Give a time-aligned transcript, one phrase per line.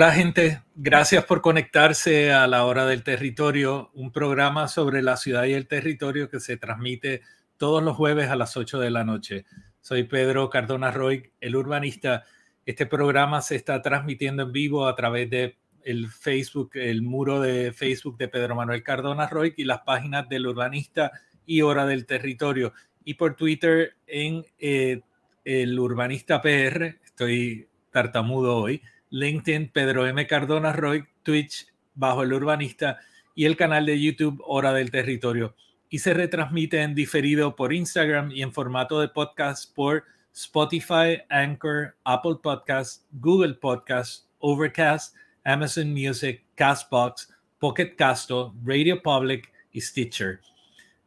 [0.00, 5.44] Hola gente, gracias por conectarse a la hora del territorio, un programa sobre la ciudad
[5.44, 7.20] y el territorio que se transmite
[7.58, 9.44] todos los jueves a las 8 de la noche.
[9.82, 12.24] Soy Pedro Cardona Roy, el urbanista.
[12.64, 17.70] Este programa se está transmitiendo en vivo a través de el Facebook, el muro de
[17.70, 21.12] Facebook de Pedro Manuel Cardona Roy y las páginas del urbanista
[21.44, 22.72] y hora del territorio.
[23.04, 25.02] Y por Twitter en eh,
[25.44, 28.80] el urbanista PR, estoy tartamudo hoy
[29.10, 30.26] LinkedIn Pedro M.
[30.26, 32.98] Cardona Roy, Twitch bajo el urbanista
[33.34, 35.54] y el canal de YouTube Hora del Territorio.
[35.88, 41.96] Y se retransmite en diferido por Instagram y en formato de podcast por Spotify, Anchor,
[42.04, 45.14] Apple Podcasts, Google Podcasts, Overcast,
[45.44, 50.40] Amazon Music, Castbox, Pocket Casto, Radio Public y Stitcher.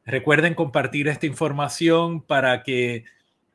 [0.06, 3.06] Recuerden compartir esta información para que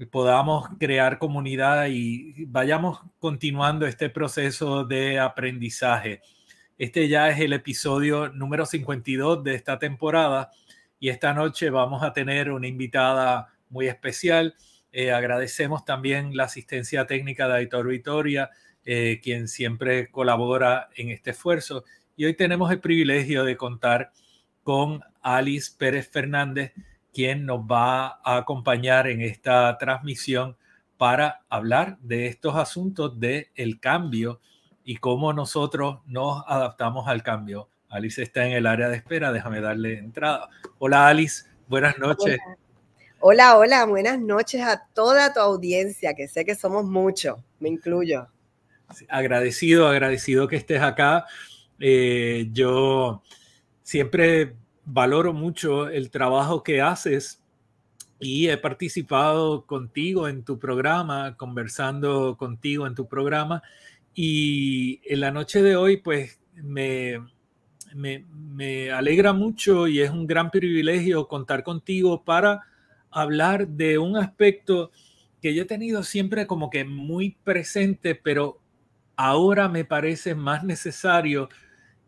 [0.07, 6.23] podamos crear comunidad y vayamos continuando este proceso de aprendizaje.
[6.79, 10.51] Este ya es el episodio número 52 de esta temporada
[11.01, 14.55] y esta noche vamos a tener una invitada muy especial.
[14.93, 18.51] Eh, agradecemos también la asistencia técnica de Aitor Vitoria,
[18.85, 21.85] eh, quien siempre colabora en este esfuerzo.
[22.17, 24.13] Y hoy tenemos el privilegio de contar
[24.63, 26.73] con Alice Pérez Fernández,
[27.19, 30.57] quien nos va a acompañar en esta transmisión
[30.97, 34.41] para hablar de estos asuntos del el cambio
[34.85, 37.71] y cómo nosotros nos adaptamos al cambio.
[37.89, 40.49] Alice está en el área de espera, déjame darle entrada.
[40.79, 42.39] Hola Alice, buenas noches.
[43.19, 48.29] Hola, hola, buenas noches a toda tu audiencia, que sé que somos muchos, me incluyo.
[49.09, 51.25] Agradecido, agradecido que estés acá.
[51.81, 53.25] Eh, yo
[53.83, 54.55] siempre
[54.91, 57.43] valoro mucho el trabajo que haces
[58.19, 63.63] y he participado contigo en tu programa, conversando contigo en tu programa.
[64.15, 67.21] Y en la noche de hoy, pues me,
[67.95, 72.63] me, alegra mucho y es un gran privilegio contar contigo para
[73.11, 74.91] hablar de un aspecto
[75.41, 78.59] que yo he tenido siempre como que muy presente, pero
[79.17, 81.49] ahora me parece más necesario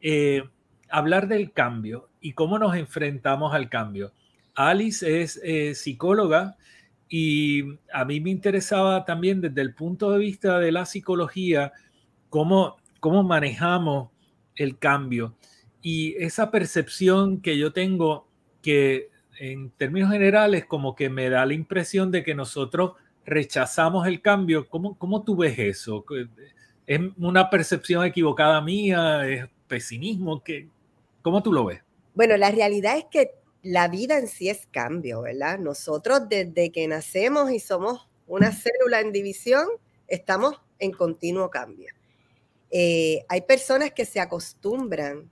[0.00, 0.42] eh,
[0.88, 4.12] hablar del cambio y cómo nos enfrentamos al cambio.
[4.54, 6.56] Alice es eh, psicóloga
[7.08, 11.72] y a mí me interesaba también desde el punto de vista de la psicología
[12.28, 14.10] cómo, cómo manejamos
[14.54, 15.34] el cambio
[15.82, 18.28] y esa percepción que yo tengo
[18.62, 19.08] que
[19.38, 22.92] en términos generales como que me da la impresión de que nosotros
[23.24, 24.68] rechazamos el cambio.
[24.68, 26.04] ¿Cómo, cómo tú ves eso?
[26.86, 29.26] ¿Es una percepción equivocada mía?
[29.26, 30.42] ¿Es pesimismo?
[30.42, 30.68] ¿Qué,
[31.22, 31.80] ¿Cómo tú lo ves?
[32.14, 33.32] Bueno, la realidad es que
[33.62, 35.58] la vida en sí es cambio, ¿verdad?
[35.58, 39.66] Nosotros desde que nacemos y somos una célula en división,
[40.06, 41.92] estamos en continuo cambio.
[42.70, 45.30] Eh, hay personas que se acostumbran,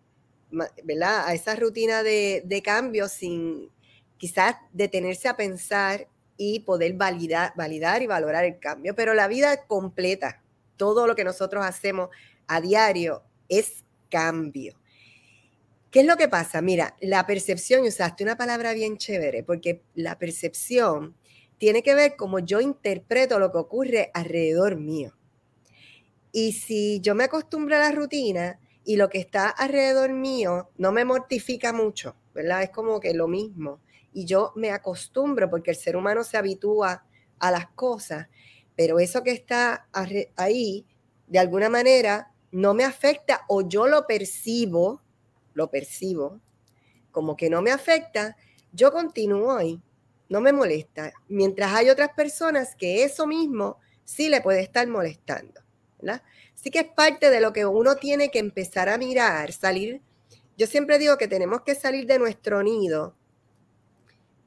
[0.50, 1.26] ¿verdad?
[1.26, 3.70] A esa rutina de, cambio sin
[4.16, 8.94] quizás detenerse a pensar y poder validar, validar y valorar el cambio.
[8.94, 10.42] Pero la vida completa,
[10.76, 12.08] todo lo que nosotros hacemos
[12.46, 14.78] a diario es cambio.
[15.90, 16.60] ¿Qué es lo que pasa?
[16.60, 21.16] Mira, la percepción, usaste una palabra bien chévere, porque la percepción
[21.56, 25.16] tiene que ver cómo yo interpreto lo que ocurre alrededor mío.
[26.30, 30.92] Y si yo me acostumbro a la rutina y lo que está alrededor mío no
[30.92, 32.64] me mortifica mucho, ¿verdad?
[32.64, 33.80] Es como que lo mismo.
[34.12, 37.06] Y yo me acostumbro porque el ser humano se habitúa
[37.38, 38.28] a las cosas,
[38.76, 39.88] pero eso que está
[40.36, 40.86] ahí,
[41.26, 45.02] de alguna manera, no me afecta o yo lo percibo
[45.58, 46.40] lo percibo,
[47.10, 48.36] como que no me afecta,
[48.72, 49.82] yo continúo ahí,
[50.28, 51.12] no me molesta.
[51.28, 55.60] Mientras hay otras personas que eso mismo sí le puede estar molestando.
[56.00, 56.22] ¿verdad?
[56.54, 60.00] Así que es parte de lo que uno tiene que empezar a mirar, salir.
[60.56, 63.16] Yo siempre digo que tenemos que salir de nuestro nido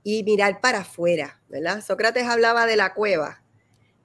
[0.03, 1.83] y mirar para afuera, ¿verdad?
[1.83, 3.43] Sócrates hablaba de la cueva.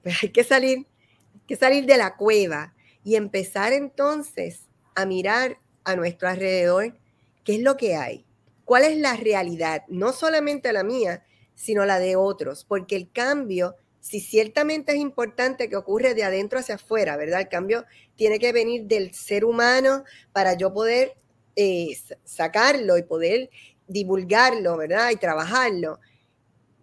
[0.21, 0.87] Hay que salir,
[1.33, 6.93] hay que salir de la cueva y empezar entonces a mirar a nuestro alrededor
[7.45, 8.25] qué es lo que hay,
[8.65, 11.23] cuál es la realidad, no solamente la mía,
[11.55, 16.59] sino la de otros, porque el cambio, si ciertamente es importante que ocurre de adentro
[16.59, 17.39] hacia afuera, ¿verdad?
[17.39, 17.85] El cambio
[18.17, 20.03] tiene que venir del ser humano
[20.33, 21.15] para yo poder
[21.55, 23.49] eh, sacarlo y poder
[23.87, 25.11] divulgarlo, ¿verdad?
[25.11, 25.99] Y trabajarlo.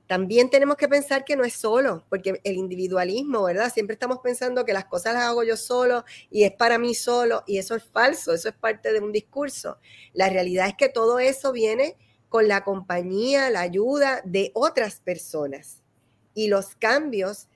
[0.06, 3.72] También tenemos que pensar que no es solo, porque el individualismo, ¿verdad?
[3.72, 7.42] Siempre estamos pensando que las cosas las hago yo solo y es para mí solo,
[7.46, 9.78] y eso es falso, eso es parte de un discurso.
[10.12, 11.96] La realidad es que todo eso viene
[12.28, 15.82] con la compañía, la ayuda de otras personas.
[16.34, 17.48] Y los cambios,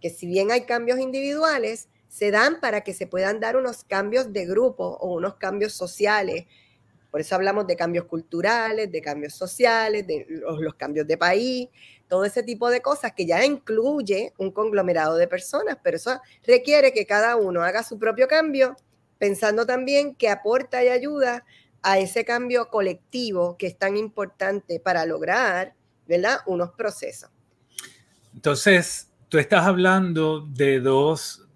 [0.00, 4.32] que si bien hay cambios individuales, se dan para que se puedan dar unos cambios
[4.32, 6.44] de grupo o unos cambios sociales.
[7.14, 11.68] Por eso hablamos de cambios culturales, de cambios sociales, de los, cambios de país,
[12.08, 16.92] todo ese tipo de cosas que ya incluye un conglomerado de personas, pero eso requiere
[16.92, 18.74] que cada uno haga su propio cambio,
[19.16, 21.44] pensando también que aporta y ayuda
[21.82, 25.76] a ese cambio colectivo que es tan importante para lograr,
[26.08, 26.38] ¿verdad?
[26.46, 27.30] Unos procesos.
[28.34, 31.46] Entonces, tú estás hablando de dos,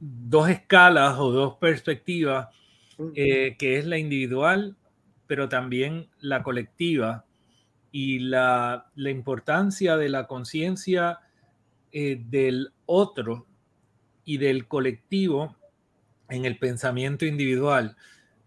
[0.49, 2.47] escalas o dos perspectivas,
[3.17, 4.77] eh, que es la individual,
[5.29, 7.27] pero también la colectiva
[7.93, 11.21] y la, importancia de la conciencia
[11.93, 13.47] eh, del otro
[14.25, 15.57] y del colectivo
[16.29, 17.97] en el pensamiento individual.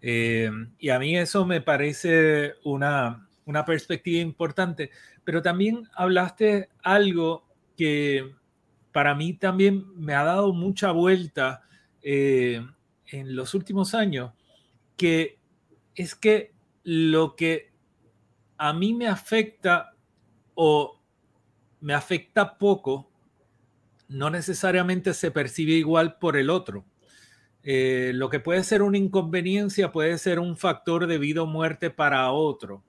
[0.02, 3.28] Eh, y a mí eso me parece una,
[3.66, 4.90] perspectiva importante,
[5.24, 7.46] pero también hablaste algo
[7.78, 8.34] que
[8.92, 11.62] para mí también me ha dado mucha vuelta
[12.02, 12.66] eh,
[13.08, 14.32] en los últimos años,
[14.98, 15.38] que
[15.96, 17.72] es que lo que
[18.58, 19.96] a mí me afecta
[20.54, 21.00] o
[21.80, 23.12] me afecta poco,
[24.08, 26.86] no necesariamente se percibe igual por el otro.
[27.64, 31.90] Eh, lo que puede ser una inconveniencia puede ser un factor de vida o muerte
[31.90, 32.84] para otro.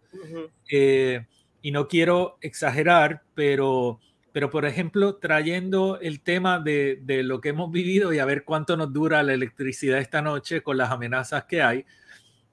[0.68, 1.26] Eh,
[1.60, 4.00] y no quiero exagerar, pero,
[4.32, 8.44] pero por ejemplo, trayendo el tema de, de, lo que hemos vivido y a ver
[8.44, 11.84] cuánto nos dura la electricidad esta noche con las amenazas que hay,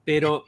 [0.06, 0.44] pero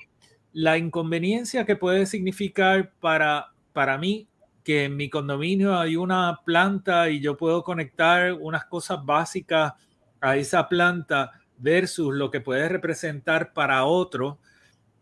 [0.53, 4.27] la inconveniencia que puede significar para, para mí
[4.63, 9.73] que en mi condominio hay una planta y yo puedo conectar unas cosas básicas
[10.19, 14.39] a esa planta versus lo que puede representar para otro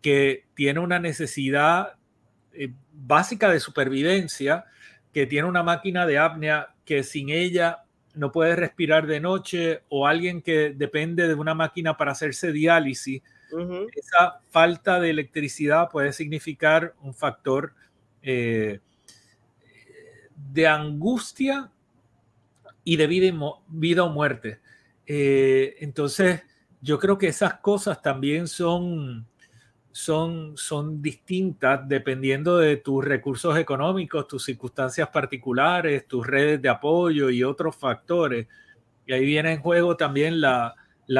[0.01, 1.93] que tiene una necesidad
[2.53, 4.65] eh, básica de supervivencia,
[5.13, 7.83] que tiene una máquina de apnea que sin ella
[8.15, 13.21] no puede respirar de noche o alguien que depende de una máquina para hacerse diálisis.
[13.95, 17.73] Esa falta de electricidad puede significar un factor
[18.21, 18.79] eh,
[20.35, 21.71] de angustia
[22.83, 24.59] y de vida, o muerte.
[25.05, 26.41] Eh, entonces,
[26.81, 29.27] yo creo que esas cosas también son,
[29.91, 37.29] son, son distintas dependiendo de tus recursos económicos, tus circunstancias particulares, tus redes de apoyo
[37.29, 38.47] y otros factores.
[39.05, 40.75] Y ahí viene en juego también la,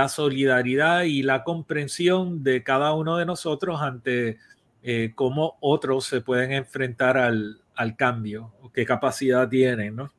[0.08, 4.38] solidaridad y la comprensión de cada uno de nosotros ante
[4.84, 10.14] eh, cómo otros se pueden enfrentar al, al cambio, qué capacidad tienen, ¿no?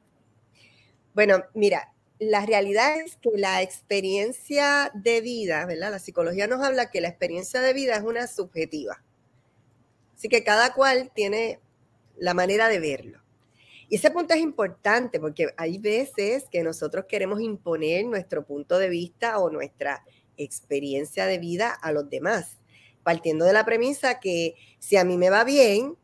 [1.15, 5.91] Bueno, mira, la realidad es que la experiencia de vida, ¿verdad?
[5.91, 9.03] La psicología nos habla que la experiencia de vida es una subjetiva.
[10.15, 11.61] Así que cada cual tiene
[12.19, 13.20] la manera de verlo.
[13.91, 18.89] Y ese punto es importante porque hay veces que nosotros queremos imponer nuestro punto de
[18.89, 20.05] vista o nuestra
[20.37, 22.59] experiencia de vida a los demás,
[23.03, 25.97] partiendo de la premisa que si a mí me va bien,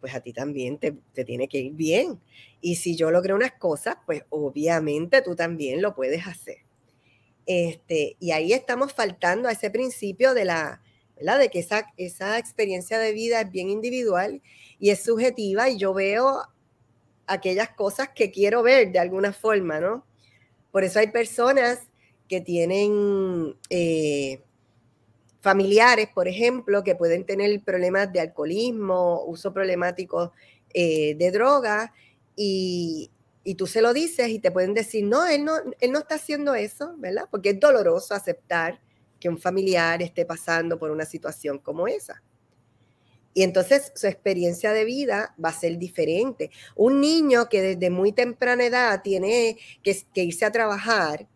[0.00, 0.92] pues a ti también te,
[1.24, 2.20] tiene que ir bien.
[2.60, 6.58] Y si yo logré unas cosas, pues obviamente tú también lo puedes hacer.
[7.46, 10.80] Este, y ahí estamos faltando a ese principio de la,
[11.16, 11.40] ¿verdad?
[11.40, 14.42] De que esa, esa experiencia de vida es bien individual
[14.78, 16.42] y es subjetiva y yo veo
[17.26, 20.04] aquellas cosas que quiero ver de alguna forma, ¿no?
[20.70, 21.80] Por eso hay personas
[22.28, 24.42] que tienen eh,
[25.40, 30.32] familiares, por ejemplo, que pueden tener problemas de alcoholismo, uso problemático
[30.72, 31.90] eh, de drogas,
[32.34, 33.10] y,
[33.58, 36.54] tú se lo dices y te pueden decir, no él, no, él no está haciendo
[36.54, 37.28] eso, ¿verdad?
[37.30, 38.80] Porque es doloroso aceptar
[39.20, 42.22] que un familiar esté pasando por una situación como esa.
[43.34, 46.50] Y entonces su experiencia de vida va a ser diferente.
[46.76, 51.26] Un niño que desde muy temprana edad tiene que, irse a trabajar,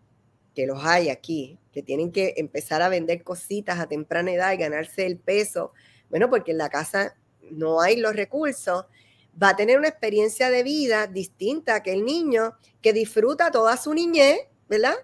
[0.55, 4.59] que los hay aquí, que tienen que empezar a vender cositas a temprana edad y
[4.59, 5.73] ganarse el peso,
[6.11, 7.17] bueno, porque en la casa
[7.50, 8.85] no hay los recursos,
[9.43, 13.93] va a tener una experiencia de vida distinta que el niño que disfruta toda su
[13.93, 14.38] niñez,
[14.69, 14.95] ¿verdad?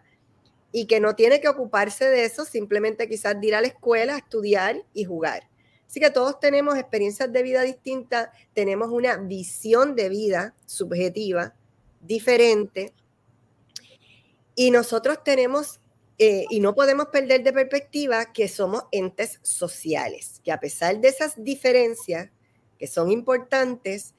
[0.72, 4.82] Y que no tiene que ocuparse de eso, simplemente quizás ir a la escuela, estudiar
[4.94, 5.51] y jugar.
[5.92, 11.54] Así que todos tenemos experiencias de vida distintas, tenemos una visión de vida subjetiva
[12.00, 12.94] diferente
[14.54, 15.80] y nosotros tenemos,
[16.16, 21.08] eh, y no podemos perder de perspectiva que somos entes sociales, que a pesar de
[21.08, 22.30] esas diferencias
[22.78, 24.14] que son importantes,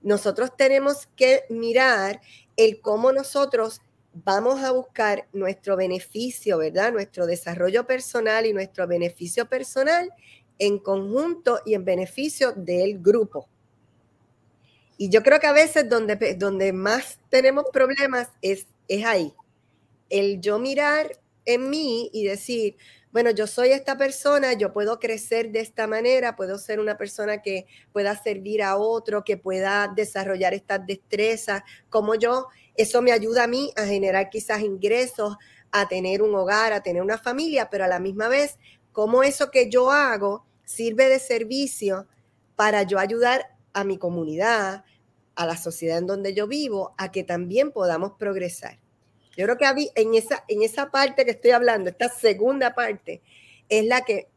[0.00, 2.22] nosotros tenemos que mirar
[2.56, 3.82] el cómo nosotros
[4.14, 6.90] vamos a buscar nuestro beneficio, ¿verdad?
[6.90, 10.10] Nuestro desarrollo personal y nuestro beneficio personal
[10.58, 13.48] en conjunto y en beneficio del grupo.
[14.96, 19.32] Y yo creo que a veces donde, donde más tenemos problemas es, es ahí.
[20.10, 21.12] El yo mirar
[21.44, 22.76] en mí y decir,
[23.12, 27.40] bueno, yo soy esta persona, yo puedo crecer de esta manera, puedo ser una persona
[27.40, 33.44] que pueda servir a otro, que pueda desarrollar estas destrezas, como yo, eso me ayuda
[33.44, 35.36] a mí a generar quizás ingresos,
[35.70, 38.58] a tener un hogar, a tener una familia, pero a la misma vez,
[38.92, 42.06] como eso que yo hago sirve de servicio
[42.54, 44.84] para yo ayudar a mi comunidad,
[45.34, 48.78] a la sociedad en donde yo vivo, a que también podamos progresar.
[49.34, 53.22] Yo creo que en esa, en esa parte que estoy hablando, esta segunda parte,
[53.70, 54.28] es la que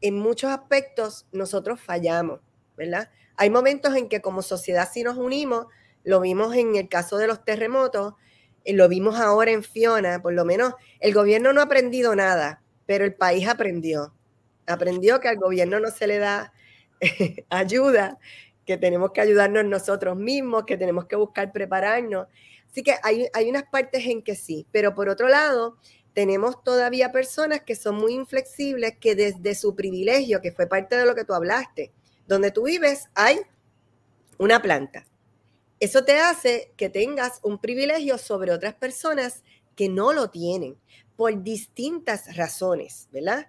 [0.00, 2.40] en muchos aspectos nosotros fallamos,
[2.76, 3.08] ¿verdad?
[3.36, 5.66] Hay momentos en que como sociedad si nos unimos,
[6.02, 8.14] lo vimos en el caso de los terremotos,
[8.64, 12.60] eh, lo vimos ahora en Fiona, por lo menos el gobierno no ha aprendido nada,
[12.86, 14.15] pero el país aprendió.
[14.66, 16.52] Aprendió que al gobierno no se le da
[17.48, 18.18] ayuda,
[18.64, 22.26] que tenemos que ayudarnos nosotros mismos, que tenemos que buscar prepararnos.
[22.70, 25.78] Así que hay, hay unas partes en que sí, pero por otro lado,
[26.12, 31.04] tenemos todavía personas que son muy inflexibles, que desde su privilegio, que fue parte de
[31.04, 31.92] lo que tú hablaste,
[32.26, 33.40] donde tú vives hay
[34.38, 35.06] una planta.
[35.78, 39.42] Eso te hace que tengas un privilegio sobre otras personas
[39.74, 40.76] que no lo tienen
[41.16, 43.48] por distintas razones, ¿verdad?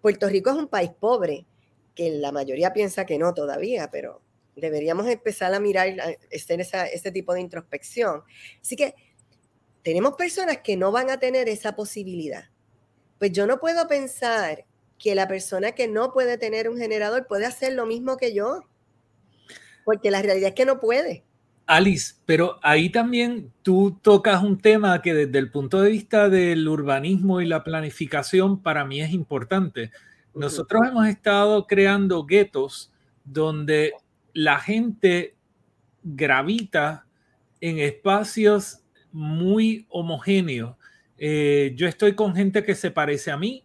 [0.00, 1.46] Puerto Rico es un país pobre,
[1.94, 4.22] que la mayoría piensa que no todavía, pero
[4.54, 8.22] deberíamos empezar a mirar, a hacer ese tipo de introspección.
[8.60, 8.94] Así que
[9.82, 12.50] tenemos personas que no van a tener esa posibilidad.
[13.18, 14.64] Pues yo no puedo pensar
[14.98, 18.60] que la persona que no puede tener un generador puede hacer lo mismo que yo,
[19.84, 21.24] porque la realidad es que no puede.
[21.68, 26.66] Alice, pero ahí también tú tocas un tema que desde el punto de vista del
[26.66, 29.92] urbanismo y la planificación para mí es importante.
[30.34, 32.90] Nosotros hemos estado creando guetos
[33.22, 33.92] donde
[34.32, 35.36] la gente
[36.02, 37.04] gravita
[37.60, 38.80] en espacios
[39.12, 40.74] muy homogéneos.
[41.18, 43.62] Eh, yo estoy con gente que se parece a mí,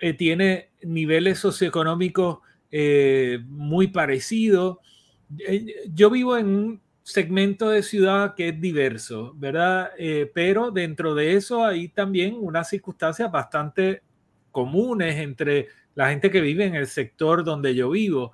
[0.00, 4.76] eh, tiene niveles socioeconómicos eh, muy parecidos.
[5.94, 9.90] yo vivo en un segmento de ciudad que es diverso, ¿verdad?
[10.34, 14.02] pero dentro de eso hay también unas circunstancias bastante
[14.52, 18.32] comunes entre la gente que vive en el sector donde yo vivo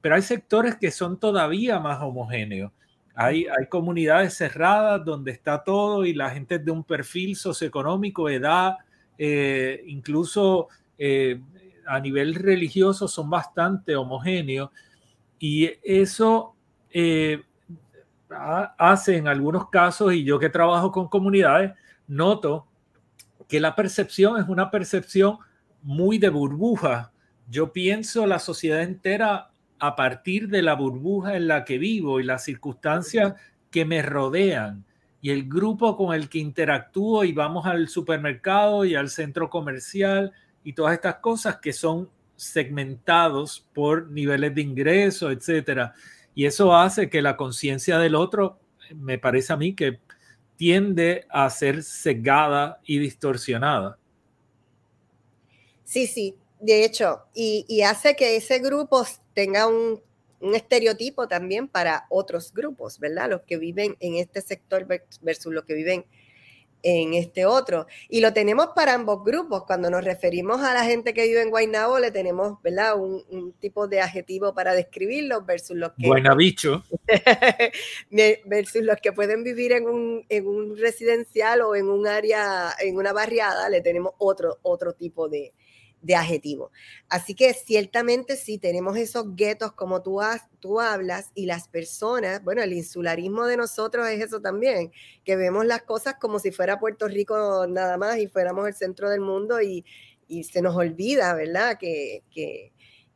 [0.00, 2.72] pero hay sectores que son todavía más homogéneos.
[3.14, 8.76] Hay, hay comunidades cerradas donde está todo y la gente de un perfil socioeconómico, edad,
[9.18, 11.40] eh, incluso eh,
[11.86, 14.70] a nivel religioso son bastante homogéneos
[15.40, 16.54] y eso
[16.90, 17.42] eh,
[18.30, 21.72] hace en algunos casos, y yo que trabajo con comunidades,
[22.06, 22.66] noto
[23.48, 25.38] que la percepción es una percepción
[25.82, 27.12] muy de burbuja.
[27.48, 32.24] Yo pienso la sociedad entera a partir de la burbuja en la que vivo y
[32.24, 33.34] las circunstancias
[33.70, 34.84] que me rodean
[35.20, 40.32] y el grupo con el que interactúo y vamos al supermercado y al centro comercial
[40.62, 45.94] y todas estas cosas que son segmentados por niveles de ingreso, etcétera.
[46.38, 48.60] Y eso hace que la conciencia del otro,
[48.94, 49.98] me parece a mí, que
[50.54, 53.98] tiende a ser cegada y distorsionada.
[55.82, 59.04] Sí, sí, de hecho, y, hace que ese grupo
[59.34, 60.00] tenga un,
[60.54, 63.30] estereotipo también para otros grupos, ¿verdad?
[63.30, 66.06] Los que viven en este sector versus los que viven en
[66.82, 67.86] este otro.
[68.08, 69.64] Y lo tenemos para ambos grupos.
[69.64, 72.96] Cuando nos referimos a la gente que vive en Guaynabo, le tenemos, ¿verdad?
[72.96, 73.18] Un,
[73.60, 76.06] tipo de adjetivo para describirlos versus los que...
[76.06, 76.84] Guaynabicho.
[78.44, 82.96] versus los que pueden vivir en un, en un residencial o en un área, en
[82.96, 85.52] una barriada, le tenemos otro, otro tipo de,
[86.02, 86.70] de adjetivo.
[87.08, 90.20] Así que ciertamente sí tenemos esos guetos como tú,
[90.60, 94.92] tú hablas y las personas, bueno, el insularismo de nosotros es eso también,
[95.24, 99.10] que vemos las cosas como si fuera Puerto Rico nada más y fuéramos el centro
[99.10, 99.84] del mundo y,
[100.44, 101.78] se nos olvida, ¿verdad?
[101.78, 102.72] Que, que,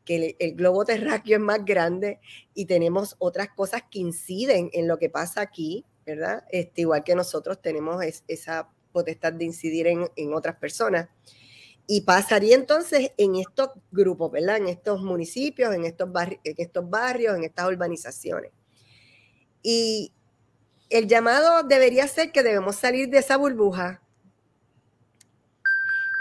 [0.07, 2.19] el, globo terráqueo es más grande
[2.55, 6.43] y tenemos otras cosas que inciden en lo que pasa aquí, ¿verdad?
[6.49, 11.07] Este, igual que nosotros tenemos esa potestad de incidir en, en otras personas.
[11.85, 14.57] Y pasaría entonces en estos grupos, ¿verdad?
[14.57, 18.51] En estos municipios, en estos, barrios, en estos barrios, en estas urbanizaciones.
[19.61, 20.13] Y
[20.89, 24.01] el llamado debería ser que debemos salir de esa burbuja.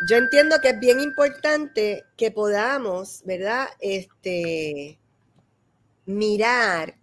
[0.08, 3.68] Yo entiendo que es bien importante que podamos, ¿verdad?
[3.78, 4.98] Este,
[6.06, 6.96] mirar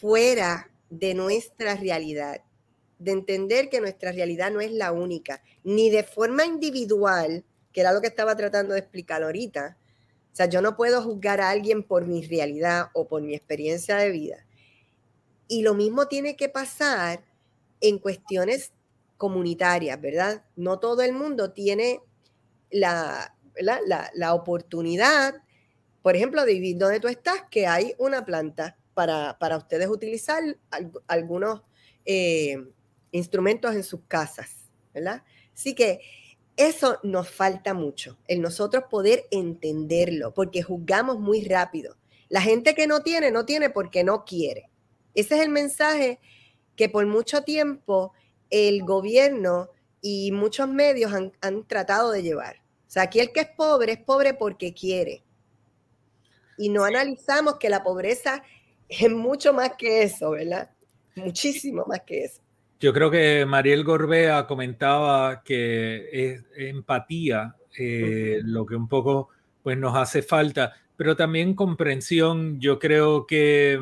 [0.00, 2.40] fuera de nuestra realidad,
[2.98, 7.92] de entender que nuestra realidad no es la única, ni de forma individual, que era
[7.92, 9.76] lo que estaba tratando de explicar ahorita.
[10.32, 13.96] O sea, yo no puedo juzgar a alguien por mi realidad o por mi experiencia
[13.96, 14.46] de vida.
[15.46, 17.24] Y lo mismo tiene que pasar
[17.80, 18.72] en cuestiones
[19.16, 20.44] comunitarias, ¿verdad?
[20.56, 22.00] No todo el mundo tiene
[22.70, 25.34] la, la, oportunidad,
[26.02, 30.42] por ejemplo, de vivir donde tú estás, que hay una planta para, ustedes utilizar
[31.06, 31.62] algunos
[32.04, 32.64] eh,
[33.12, 34.50] instrumentos en sus casas,
[34.94, 35.22] ¿verdad?
[35.54, 36.00] Así que
[36.56, 41.96] eso nos falta mucho, el nosotros poder entenderlo, porque juzgamos muy rápido.
[42.28, 44.68] La gente que no tiene, no tiene porque no quiere.
[45.14, 46.20] Ese es el mensaje
[46.76, 48.12] que por mucho tiempo
[48.50, 52.56] el gobierno y muchos medios han, tratado de llevar.
[52.86, 55.22] O sea, aquí el que es pobre es pobre porque quiere.
[56.56, 58.42] Y no analizamos que la pobreza
[58.88, 60.70] es mucho más que eso, ¿verdad?
[61.14, 62.40] Muchísimo más que eso.
[62.80, 69.30] Yo creo que Mariel Gorbea comentaba que es empatía eh, lo que un poco
[69.64, 72.60] pues, nos hace falta, pero también comprensión.
[72.60, 73.80] Yo creo que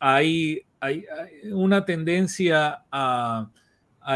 [0.00, 1.04] hay, hay,
[1.52, 3.50] una tendencia a,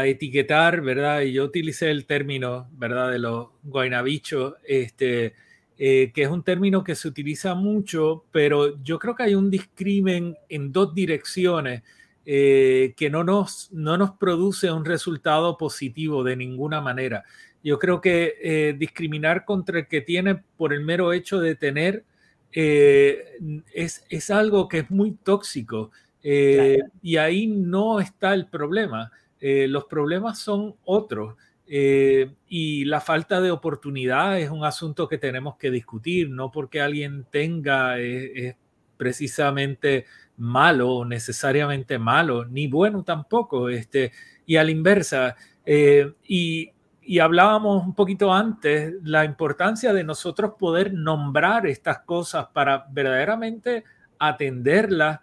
[0.03, 1.21] etiquetar, ¿verdad?
[1.21, 3.11] Y yo utilicé el término, ¿verdad?
[3.11, 5.33] De los guaynabichos, este,
[5.77, 9.49] eh, que es un término que se utiliza mucho, pero yo creo que hay un
[9.49, 11.83] discrimen en dos direcciones
[12.31, 17.23] eh, que no nos, no nos produce un resultado positivo de ninguna manera.
[17.63, 22.03] Yo creo que eh, discriminar contra el que tiene por el mero hecho de tener
[22.51, 23.39] eh,
[23.73, 25.89] es, es, algo que es muy tóxico
[26.21, 29.11] y ahí no está el problema.
[29.41, 31.33] los problemas son otros.
[31.65, 37.25] y la falta de oportunidad es un asunto que tenemos que discutir, no porque alguien
[37.31, 38.55] tenga es
[38.97, 40.05] precisamente
[40.39, 43.69] malo, necesariamente malo, ni bueno tampoco.
[43.69, 44.11] Este,
[44.45, 46.71] y a la inversa, eh, y,
[47.19, 53.83] hablábamos un poquito antes la importancia de nosotros poder nombrar estas cosas para verdaderamente
[54.19, 55.19] atenderlas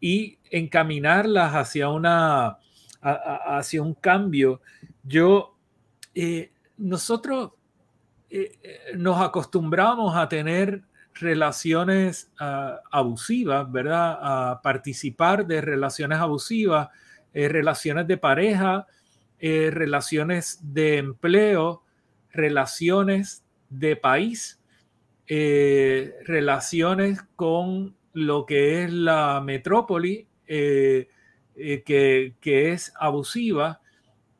[0.00, 2.58] y encaminarlas hacia una
[3.00, 4.60] hacia un cambio.
[5.02, 5.56] Yo
[6.14, 7.52] eh, nosotros
[8.28, 10.82] eh, nos acostumbramos a tener
[11.14, 14.18] relaciones ah, abusivas, ¿verdad?
[14.20, 16.88] A participar de relaciones abusivas,
[17.32, 18.86] eh, relaciones de pareja,
[19.38, 21.84] eh, relaciones de empleo,
[22.32, 24.60] relaciones de país,
[25.28, 31.08] eh, relaciones con lo que es la metrópoli, que,
[32.40, 33.80] que, es abusiva,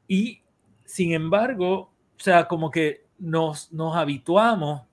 [0.09, 0.43] y
[0.85, 4.90] sin embargo, o sea, como que nos, nos habituamos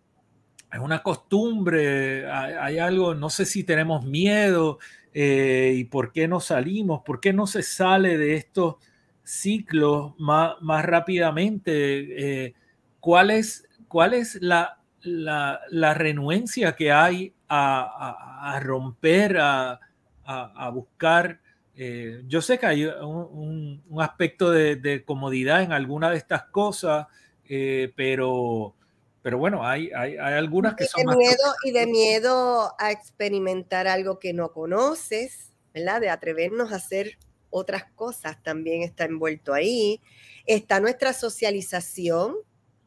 [0.72, 4.80] es una costumbre, hay, algo, no sé si tenemos miedo
[5.14, 8.76] eh, y por qué no salimos, por qué no se sale de estos
[9.24, 12.44] ciclos más, más rápidamente.
[12.46, 12.54] Eh,
[13.00, 19.80] ¿cuál, es, ¿Cuál es la, la, renuencia que hay a, romper, a,
[20.74, 21.40] buscar?
[21.76, 27.08] Eh, yo sé que hay un, aspecto de, de, comodidad en alguna de estas cosas,
[27.96, 28.76] pero
[29.28, 31.06] pero bueno, hay, hay, algunas que son...
[31.06, 36.00] De miedo, y de miedo a experimentar algo que no conoces, ¿verdad?
[36.00, 37.18] De atrevernos a hacer
[37.50, 40.00] otras cosas también está envuelto ahí.
[40.46, 42.38] Está nuestra socialización,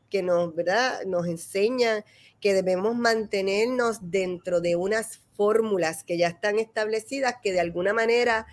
[0.08, 1.04] que nos, ¿verdad?
[1.04, 2.06] nos enseña
[2.40, 8.46] que debemos mantenernos dentro de unas fórmulas que ya están establecidas, que de alguna manera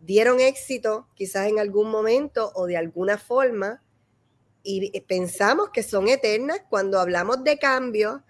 [0.00, 3.81] dieron éxito, quizás en algún momento o de alguna forma,
[4.62, 6.62] y pensamos que son eternas.
[6.68, 8.22] Cuando hablamos de cambio,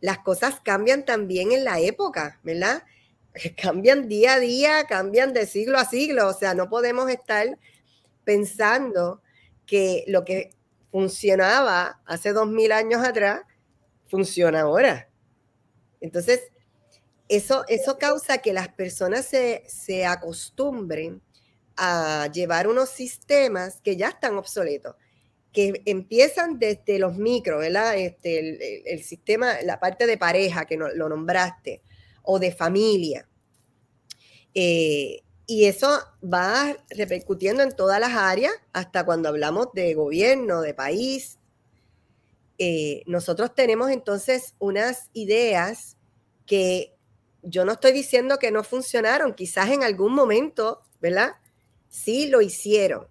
[0.00, 2.82] las cosas cambian también en la época, ¿verdad?
[3.60, 7.58] Cambian día a día, cambian de siglo a siglo, o sea, no podemos estar
[8.24, 9.22] pensando
[9.66, 10.50] que lo que
[10.90, 13.42] funcionaba hace dos mil años atrás
[14.06, 15.08] funciona ahora.
[16.00, 16.50] Entonces,
[17.28, 21.20] eso, eso causa que las personas se, se acostumbren
[21.76, 24.96] a llevar unos sistemas que ya están obsoletos,
[25.52, 27.96] que empiezan desde los micros, ¿verdad?
[27.96, 31.82] Este, el, sistema, la parte de pareja que lo nombraste,
[32.22, 33.26] o de familia.
[34.54, 40.74] Eh, y eso va repercutiendo en todas las áreas, hasta cuando hablamos de gobierno, de
[40.74, 41.38] país.
[42.58, 45.96] Eh, nosotros tenemos entonces unas ideas
[46.44, 46.94] que
[47.42, 51.36] yo no estoy diciendo que no funcionaron, quizás en algún momento, ¿verdad?
[51.88, 53.08] Sí lo hicieron,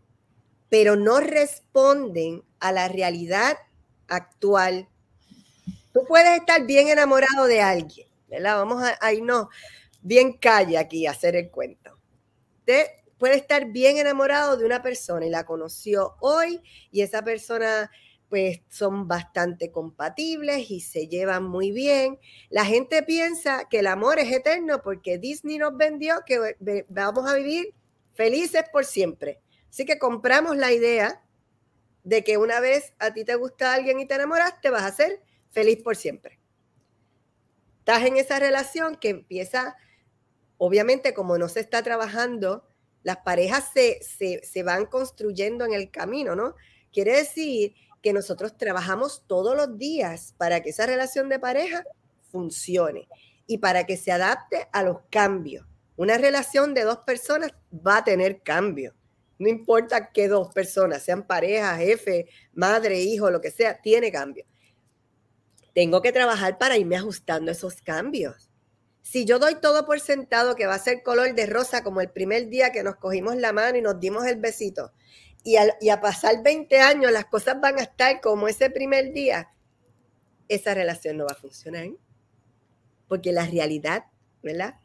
[0.70, 3.58] pero no responden a la realidad
[4.08, 4.88] actual.
[5.94, 8.58] Tú puedes estar bien enamorado de alguien, ¿verdad?
[8.58, 9.48] Vamos a, irnos
[10.02, 11.98] bien calle aquí a hacer el cuento.
[12.60, 12.86] Usted
[13.18, 17.90] puede estar bien enamorado de una persona y la conoció hoy y esa persona
[18.30, 22.20] pues son bastante compatibles y se llevan muy bien.
[22.50, 26.58] La gente piensa que el amor es eterno porque Disney nos vendió que
[26.90, 27.74] vamos a vivir
[28.14, 29.40] felices por siempre.
[29.78, 31.24] Así que compramos la idea
[32.04, 35.22] de que una vez a ti te gusta alguien y te enamoraste, vas a ser
[35.52, 36.40] feliz por siempre.
[37.78, 39.76] Estás en esa relación que empieza,
[40.58, 42.68] obviamente como no se está trabajando,
[43.04, 46.56] las parejas se, se, se van construyendo en el camino, ¿no?
[46.92, 51.84] Quiere decir que nosotros trabajamos todos los días para que esa relación de pareja
[52.32, 53.08] funcione
[53.46, 55.68] y para que se adapte a los cambios.
[55.98, 58.97] Una relación de dos personas va a tener cambios.
[59.40, 64.48] No importa que dos personas, sean pareja, jefe, madre, hijo, lo que sea, tiene cambios.
[65.74, 68.50] Tengo que trabajar para irme ajustando esos cambios.
[69.04, 72.10] Si yo doy todo por sentado que va a ser color de rosa como el
[72.10, 74.92] primer día que nos cogimos la mano y nos dimos el besito,
[75.44, 79.50] y, a pasar 20 años las cosas van a estar como ese primer día,
[80.50, 81.88] esa relación no va a funcionar.
[83.08, 84.06] Porque la realidad,
[84.44, 84.76] ¿verdad?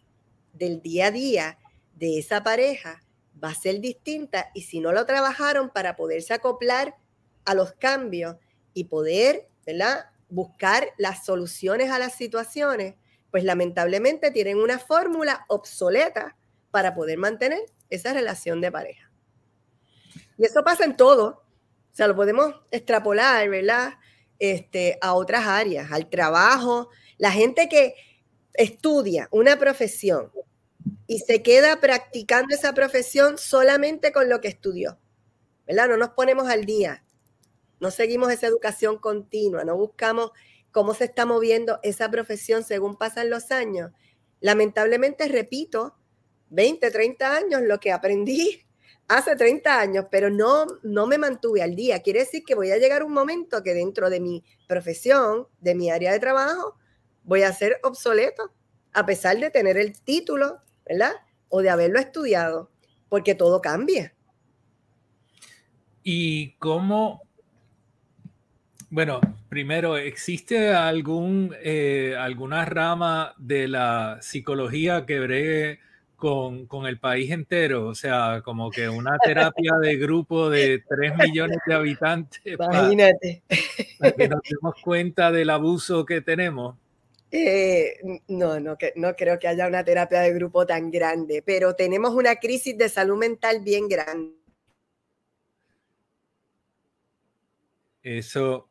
[0.53, 1.59] Del día a día
[1.97, 3.03] de esa pareja
[3.43, 6.97] va a ser distinta y si no lo trabajaron para poderse acoplar
[7.45, 8.37] a los cambios
[8.75, 10.07] y poder, ¿verdad?
[10.29, 12.95] Buscar las soluciones a las situaciones,
[13.31, 16.37] pues lamentablemente tienen una fórmula obsoleta
[16.71, 19.11] para poder mantener esa relación de pareja.
[20.39, 21.45] Y eso pasa en todo.
[21.93, 23.95] O sea, lo podemos extrapolar, ¿verdad?
[24.39, 26.89] Este, a otras áreas, al trabajo.
[27.19, 27.95] La gente que
[28.55, 30.33] estudia una profesión
[31.13, 34.99] y se queda practicando esa profesión solamente con lo que estudió,
[35.67, 35.91] ¿verdad?
[35.91, 37.05] No nos ponemos al día,
[37.81, 40.31] no seguimos esa educación continua, no buscamos
[40.71, 43.93] cómo se está moviendo esa profesión según pasan los años.
[44.41, 45.99] Lamentablemente, repito,
[46.49, 48.63] 20, 30 años lo que aprendí
[49.07, 52.01] hace 30 años, pero no, no me mantuve al día.
[52.01, 55.91] Quiere decir que voy a llegar un momento que dentro de mi profesión, de mi
[55.91, 56.79] área de trabajo,
[57.23, 58.51] voy a ser obsoleto,
[58.95, 61.13] a pesar de tener el título, ¿verdad?
[61.49, 62.71] O de haberlo estudiado,
[63.09, 64.15] porque todo cambia.
[66.03, 67.23] ¿Y cómo?
[68.91, 75.81] Bueno, primero, ¿existe algún, eh, alguna rama de la psicología que bregue
[76.23, 81.59] con, el país entero, o sea, como que una terapia de grupo de 3 millones
[81.67, 82.41] de habitantes.
[82.45, 83.43] Imagínate.
[83.99, 86.77] Para, que nos demos cuenta del abuso que tenemos.
[87.35, 87.97] Eh,
[88.29, 92.37] no, no, no creo que haya una terapia de grupo tan grande, pero tenemos una
[92.37, 94.37] crisis de salud mental bien grande.
[98.03, 98.69] Eso.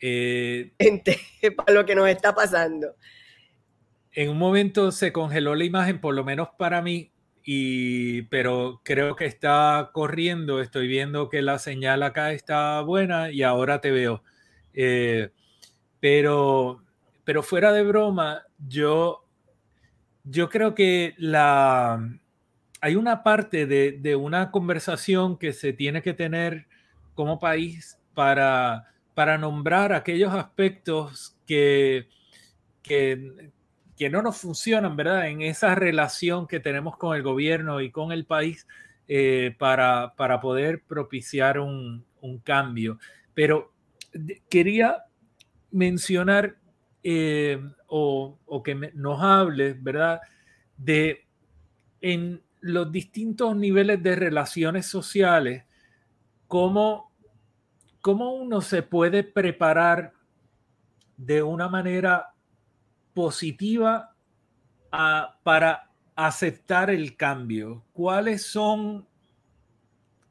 [0.00, 0.72] Eh,
[1.56, 2.96] para lo que nos está pasando
[4.12, 7.12] en un momento se congeló la imagen, por lo menos para mí,
[7.44, 10.60] y, pero creo que está corriendo.
[10.60, 14.22] Estoy viendo que la señal acá está buena y ahora te veo.
[14.74, 15.30] Eh,
[16.00, 16.82] pero,
[17.30, 19.24] pero fuera de broma, yo,
[20.24, 22.04] yo creo que la,
[22.80, 26.66] hay una parte de, de una conversación que se tiene que tener
[27.14, 32.08] como país para, para nombrar aquellos aspectos que,
[32.82, 33.52] que,
[33.96, 35.28] que no nos funcionan, ¿verdad?
[35.28, 38.66] En esa relación que tenemos con el gobierno y con el país
[39.06, 42.04] eh, para, para, poder propiciar un,
[42.42, 42.98] cambio.
[43.34, 43.72] Pero
[44.48, 45.04] quería
[45.70, 46.56] mencionar
[47.02, 50.20] eh, o, que nos hable, ¿verdad?
[50.76, 51.26] De
[52.00, 55.64] en los distintos niveles de relaciones sociales,
[56.46, 57.12] cómo,
[58.00, 60.12] cómo uno se puede preparar
[61.16, 62.32] de una manera
[63.14, 64.14] positiva
[65.42, 67.84] para aceptar el cambio?
[67.92, 69.06] ¿Cuáles son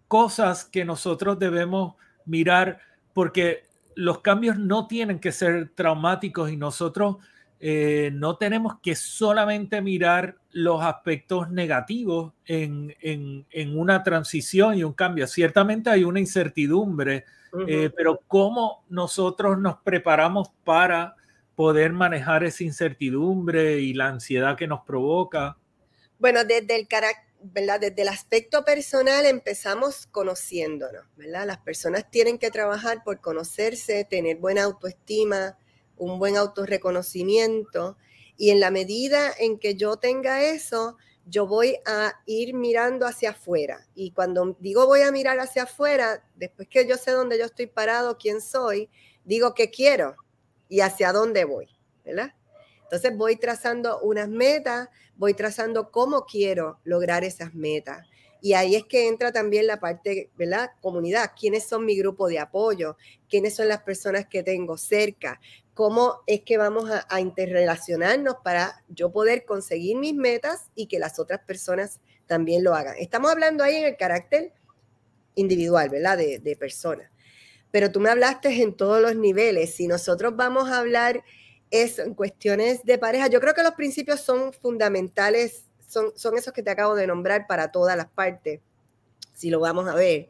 [0.08, 2.80] cosas que nosotros debemos mirar?
[3.14, 7.18] Porque los cambios no tienen que ser traumáticos y nosotros
[7.62, 12.96] eh, no tenemos que solamente mirar los aspectos negativos en,
[13.76, 15.28] una transición y un cambio.
[15.28, 17.26] Ciertamente hay una incertidumbre,
[17.68, 21.16] eh, pero ¿cómo nosotros nos preparamos para
[21.56, 25.58] poder manejar esa incertidumbre y la ansiedad que nos provoca?
[26.18, 26.88] Bueno, desde el
[27.42, 27.80] ¿verdad?
[27.80, 31.46] Desde el aspecto personal empezamos conociéndonos, ¿verdad?
[31.46, 35.58] Las personas tienen que trabajar por conocerse, tener buena autoestima,
[35.98, 37.98] un buen autorreconocimiento
[38.38, 43.32] y en la medida en que yo tenga eso, yo voy a ir mirando hacia
[43.32, 43.86] afuera.
[43.94, 47.68] Y cuando digo voy a mirar hacia afuera, después que yo sé dónde yo estoy
[47.68, 48.90] parado, quién soy,
[49.26, 50.16] digo qué quiero
[50.68, 51.68] y hacia dónde voy,
[52.04, 52.34] ¿verdad?
[52.84, 58.08] Entonces voy trazando unas metas, voy trazando cómo quiero lograr esas metas.
[58.42, 60.72] Y ahí es que entra también la parte, ¿verdad?
[60.80, 62.96] Comunidad, quiénes son mi grupo de apoyo,
[63.30, 65.42] quiénes son las personas que tengo cerca,
[65.74, 71.20] cómo es que vamos a, interrelacionarnos para yo poder conseguir mis metas y que las
[71.20, 72.96] otras personas también lo hagan.
[72.98, 74.54] Estamos hablando ahí en el carácter
[75.36, 76.18] individual, ¿verdad?
[76.18, 77.12] De, de persona.
[77.72, 79.76] Pero tú me hablaste en todos los niveles.
[79.76, 81.24] Si nosotros vamos a hablar
[81.72, 86.54] eso en cuestiones de pareja, yo creo que los principios son fundamentales, son, son esos
[86.54, 88.62] que te acabo de nombrar para todas las partes,
[89.34, 90.30] si lo vamos a ver.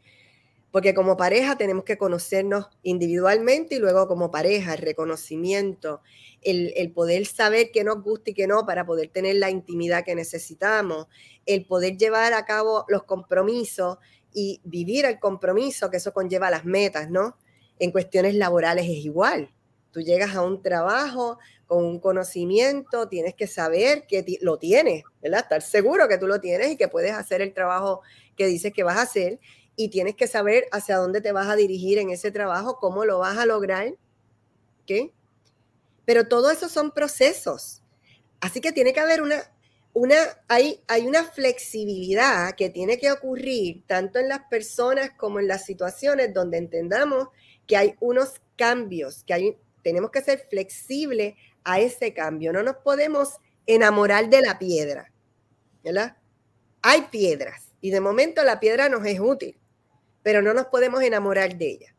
[0.71, 6.01] Porque como pareja tenemos que conocernos individualmente y luego como pareja, el reconocimiento,
[6.41, 10.15] el, poder saber qué nos gusta y qué no para poder tener la intimidad que
[10.15, 11.07] necesitamos,
[11.45, 13.97] el poder llevar a cabo los compromisos
[14.33, 17.35] y vivir el compromiso, que eso conlleva las metas, ¿no?
[17.79, 19.51] En cuestiones laborales es igual.
[19.91, 25.41] Tú llegas a un trabajo con un conocimiento, tienes que saber que lo tienes, ¿verdad?
[25.41, 28.01] Estar seguro que tú lo tienes y que puedes hacer el trabajo
[28.35, 29.39] que dices que vas a hacer
[29.75, 33.19] y tienes que saber hacia dónde te vas a dirigir en ese trabajo, cómo lo
[33.19, 33.93] vas a lograr.
[34.85, 35.13] ¿Qué?
[36.05, 37.81] Pero todo eso son procesos.
[38.41, 39.43] Así que tiene que haber una,
[39.93, 40.15] una,
[40.47, 45.65] hay, hay una flexibilidad que tiene que ocurrir tanto en las personas como en las
[45.65, 47.27] situaciones donde entendamos
[47.67, 52.53] que hay unos cambios, que hay, tenemos que ser flexibles a ese cambio.
[52.53, 55.11] No nos podemos enamorar de la piedra,
[55.83, 56.17] ¿verdad?
[56.81, 59.57] Hay piedras y de momento la piedra nos es útil,
[60.23, 61.95] pero no nos podemos enamorar de ella.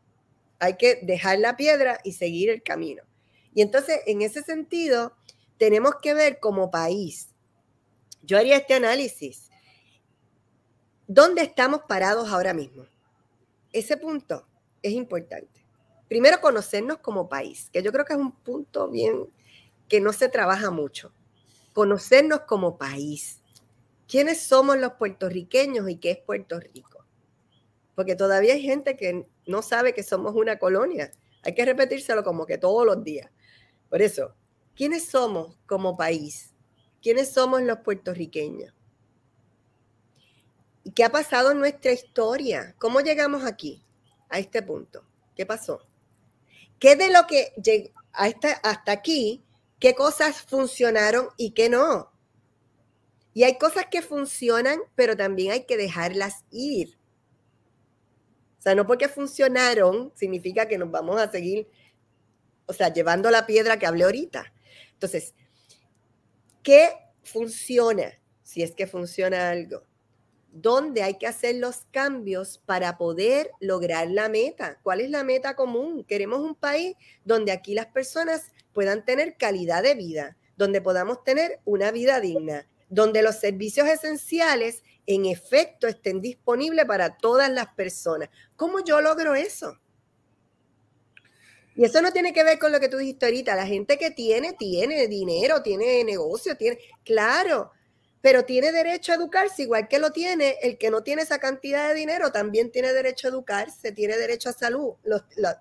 [0.58, 3.02] Hay que dejar la piedra y seguir el camino.
[3.54, 5.16] Y entonces, en ese sentido,
[5.58, 7.28] tenemos que ver como país.
[8.22, 9.50] Yo haría este análisis.
[11.06, 12.84] ¿Dónde estamos parados ahora mismo?
[13.72, 14.46] Ese punto
[14.82, 15.59] es importante.
[16.10, 19.30] Primero, conocernos como país, que yo creo que es un punto bien
[19.88, 21.14] que no se trabaja mucho.
[21.72, 23.40] Conocernos como país.
[24.06, 27.00] ¿Quiénes somos los puertorriqueños y qué es Puerto Rico?
[28.00, 31.12] porque todavía hay gente que no sabe que somos una colonia.
[31.42, 33.30] Hay que repetírselo como que todos los días.
[33.90, 34.34] Por eso,
[34.74, 36.54] ¿quiénes somos como país?
[37.02, 38.72] ¿Quiénes somos los puertorriqueños?
[40.82, 42.74] ¿Y qué ha pasado en nuestra historia?
[42.78, 43.84] ¿Cómo llegamos aquí,
[44.30, 45.04] a este punto?
[45.36, 45.86] ¿Qué pasó?
[46.80, 49.44] ¿Qué de lo que llegó hasta, hasta aquí,
[49.78, 52.10] qué cosas funcionaron y qué no?
[53.32, 56.98] Y hay cosas que funcionan, pero también hay que dejarlas ir.
[58.58, 61.68] O sea, no porque funcionaron significa que nos vamos a seguir,
[62.66, 64.52] o sea, llevando la piedra que hablé ahorita.
[64.92, 65.34] Entonces,
[66.62, 68.18] ¿qué funciona?
[68.42, 69.84] Si es que funciona algo.
[70.52, 74.78] ¿Dónde hay que hacer los cambios para poder lograr la meta?
[74.82, 76.04] ¿Cuál es la meta común?
[76.04, 81.60] Queremos un país donde aquí las personas puedan tener calidad de vida, donde podamos tener
[81.64, 88.28] una vida digna, donde los servicios esenciales en efecto estén disponibles para todas las personas.
[88.56, 89.78] ¿Cómo yo logro eso?
[91.76, 93.54] Y eso no tiene que ver con lo que tú dijiste ahorita.
[93.54, 97.70] La gente que tiene, tiene dinero, tiene negocio, tiene, claro,
[98.20, 101.88] pero tiene derecho a educarse igual que lo tiene el que no tiene esa cantidad
[101.88, 104.94] de dinero, también tiene derecho a educarse, tiene derecho a salud.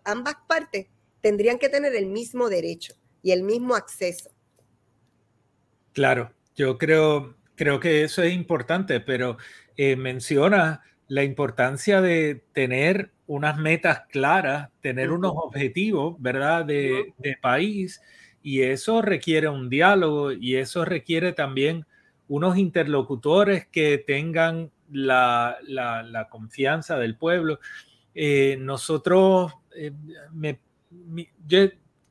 [0.04, 0.88] ambas partes
[1.22, 4.32] tendrían que tener el mismo derecho y el mismo acceso.
[5.93, 9.38] Claro, yo creo, creo que eso es importante, pero
[9.76, 18.02] eh, menciona la importancia de tener unas metas claras, tener unos objetivos, ¿verdad?, de, país,
[18.41, 21.86] y eso requiere un diálogo y eso requiere también
[22.29, 27.59] unos interlocutores que tengan la, confianza del pueblo.
[28.15, 29.91] Eh, nosotros, eh,
[31.47, 31.59] yo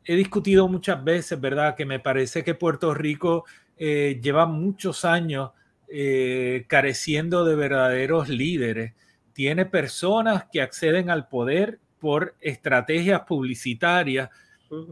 [0.05, 3.45] he discutido muchas veces, ¿verdad?, que me parece que Puerto Rico
[3.77, 5.53] eh, lleva muchos años
[6.67, 8.93] careciendo de verdaderos líderes.
[9.33, 14.29] Tiene personas que acceden al poder por estrategias publicitarias,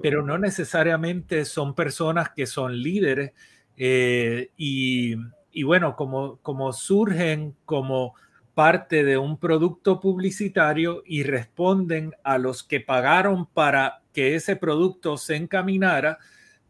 [0.03, 3.33] pero no necesariamente son personas que son líderes.
[3.77, 5.15] Eh, y,
[5.65, 8.15] bueno, como, surgen como
[8.55, 15.19] parte de un producto publicitario y responden a los que pagaron para que ese producto
[15.19, 16.19] se encaminara,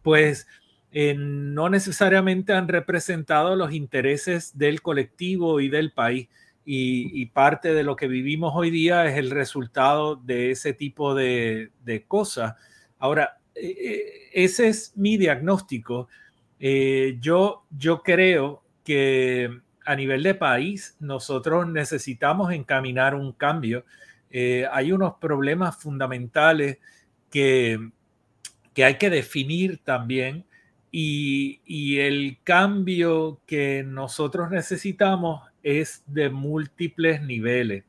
[0.03, 0.49] pues
[0.91, 6.29] eh, no necesariamente han representado los intereses del colectivo y del país.
[6.69, 11.71] Y, parte de lo que vivimos hoy día es el resultado de ese tipo de,
[12.09, 12.55] cosas.
[12.99, 16.09] Ahora, eh, eh, ese es mi diagnóstico.
[16.59, 23.85] Yo, yo creo que a nivel de país nosotros necesitamos encaminar un cambio.
[24.73, 26.79] hay unos problemas fundamentales
[27.31, 27.91] que,
[28.77, 30.47] hay que definir también
[30.91, 37.85] y, el cambio que nosotros necesitamos es de múltiples niveles.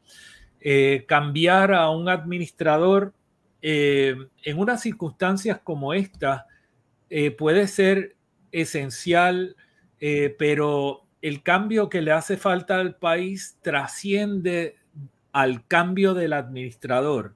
[0.60, 3.14] Eh, cambiar a un administrador
[3.62, 6.48] eh, en unas circunstancias como esta
[7.10, 8.17] eh, puede ser
[8.52, 9.56] esencial,
[10.00, 14.76] pero el cambio que le hace falta al país trasciende
[15.32, 17.36] al cambio del administrador.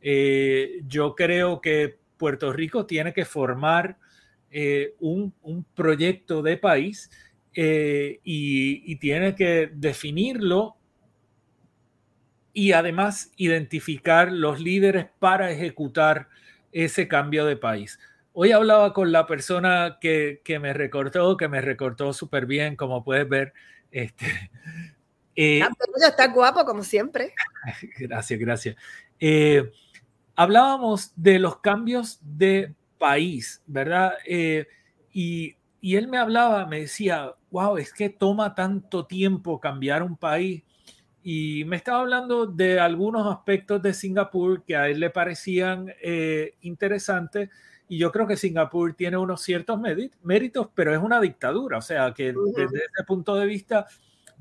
[0.00, 3.98] yo creo que Puerto Rico tiene que formar
[4.56, 5.34] eh, un,
[5.74, 7.10] proyecto de país
[7.56, 10.76] eh, y, tiene que definirlo
[12.52, 16.28] y además identificar los líderes para ejecutar
[16.70, 17.98] ese cambio de país.
[18.34, 23.28] Hoy hablaba con la persona que, me recortó, que me recortó súper bien, como puedes
[23.28, 23.54] ver.
[23.90, 24.26] Este,
[25.36, 25.70] eh, ah,
[26.06, 27.32] está guapo, como siempre.
[27.98, 28.76] Gracias, gracias.
[30.36, 34.14] hablábamos de los cambios de país, ¿verdad?
[34.26, 34.66] Eh,
[35.12, 40.62] y, él me hablaba, me decía, wow, es que toma tanto tiempo cambiar un país.
[41.22, 46.54] Y me estaba hablando de algunos aspectos de Singapur que a él le parecían eh,
[46.62, 47.50] interesantes.
[47.88, 49.78] Y yo creo que Singapur tiene unos ciertos
[50.22, 51.78] méritos, pero es una dictadura.
[51.78, 53.86] O sea, que desde ese punto de vista,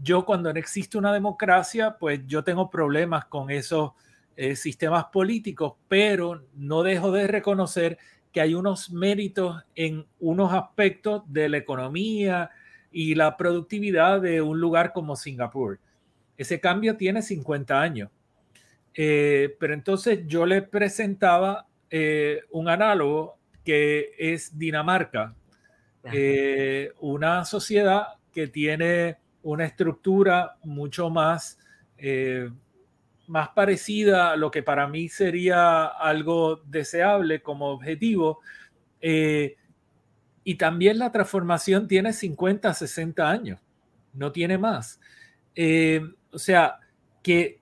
[0.01, 3.91] yo cuando no existe una democracia, pues yo tengo problemas con esos
[4.35, 7.97] eh, sistemas políticos, pero no dejo de reconocer
[8.31, 12.49] que hay unos méritos en unos aspectos de la economía
[12.91, 15.79] y la productividad de un lugar como Singapur.
[16.35, 18.09] Ese cambio tiene 50 años.
[18.95, 25.35] Eh, pero entonces yo le presentaba eh, un análogo que es Dinamarca,
[26.11, 31.59] eh, una sociedad que tiene una estructura mucho más
[33.27, 38.41] más parecida a lo que para mí sería algo deseable como objetivo.
[39.01, 39.55] Eh,
[40.43, 43.59] y también la transformación tiene 50, 60 años,
[44.13, 44.99] no tiene más.
[45.55, 46.01] Eh,
[46.31, 46.79] o sea,
[47.21, 47.61] que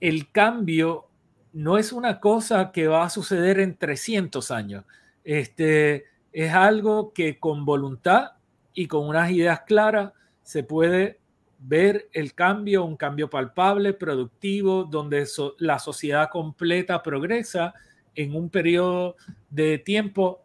[0.00, 1.08] el cambio
[1.52, 4.84] no es una cosa que va a suceder en 300 años.
[5.24, 8.32] Este, es algo que con voluntad
[8.74, 10.12] y con unas ideas claras
[10.42, 11.20] se puede
[11.58, 15.26] ver el cambio, un cambio palpable, productivo, donde
[15.58, 17.74] la sociedad completa progresa
[18.14, 19.16] en un periodo
[19.50, 20.42] de tiempo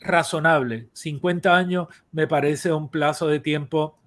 [0.00, 0.88] razonable.
[0.92, 3.98] 50 años me parece un plazo de tiempo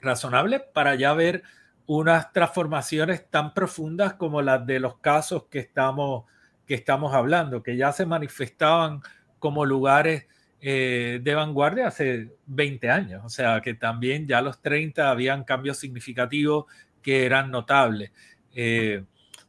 [0.00, 1.42] razonable para ya ver
[1.86, 6.24] unas transformaciones tan profundas como las de los casos que estamos,
[6.66, 9.02] que estamos hablando, que ya se manifestaban
[9.38, 10.26] como lugares
[10.60, 15.44] eh, de vanguardia hace 20 años, o sea que también ya a los 30 habían
[15.44, 16.64] cambios significativos
[17.02, 18.12] que eran notables.
[18.54, 19.04] Eh,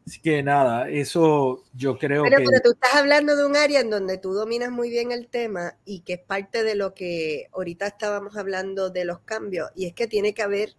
[0.05, 2.31] así que nada, eso yo creo que...
[2.31, 5.77] Pero tú estás hablando de un área en donde tú dominas muy bien el tema
[5.85, 9.93] y que es parte de lo que ahorita estábamos hablando de los cambios, y es
[9.93, 10.75] que tiene que haber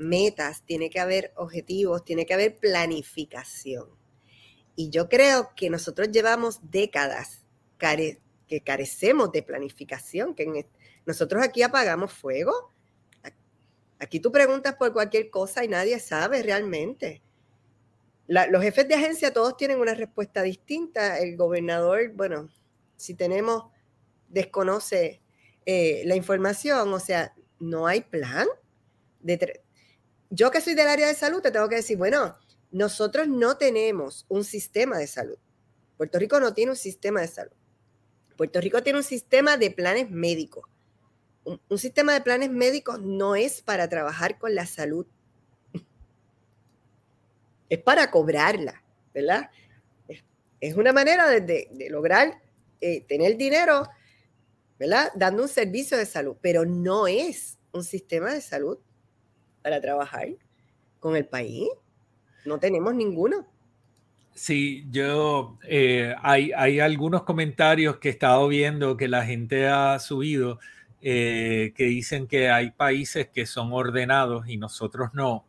[0.00, 3.88] metas, tiene que haber objetivos, tiene que haber planificación.
[4.74, 7.44] Y yo creo que nosotros llevamos décadas
[7.78, 10.66] que carecemos de planificación, que
[11.06, 12.72] nosotros aquí apagamos fuego.
[13.98, 17.22] Aquí tú preguntas por cualquier cosa y nadie sabe realmente.
[18.26, 21.18] los jefes de agencia todos tienen una respuesta distinta.
[21.18, 22.48] El gobernador, bueno,
[22.96, 23.64] si tenemos,
[24.28, 25.20] desconoce
[25.66, 28.46] eh, la información, o sea, no hay plan.
[29.20, 29.62] De
[30.30, 32.36] Yo que soy del área de salud, te tengo que decir, bueno,
[32.70, 35.36] nosotros no tenemos un sistema de salud.
[35.96, 37.52] Puerto Rico no tiene un sistema de salud.
[38.36, 40.64] Puerto Rico tiene un sistema de planes médicos.
[41.42, 45.06] Un, sistema de planes médicos no es para trabajar con la salud.
[47.68, 48.82] Es para cobrarla,
[49.14, 49.50] ¿verdad?
[50.60, 52.40] Es, una manera de, lograr
[52.80, 53.88] eh, tener dinero,
[54.78, 55.12] ¿verdad?
[55.14, 58.78] Dando un servicio de salud, pero no es un sistema de salud
[59.62, 60.28] para trabajar
[60.98, 61.68] con el país.
[62.44, 63.46] No tenemos ninguno.
[64.34, 69.98] Sí, yo eh, hay, hay, algunos comentarios que he estado viendo que la gente ha
[69.98, 70.58] subido
[71.02, 75.44] eh, que dicen que hay países que son ordenados y nosotros no.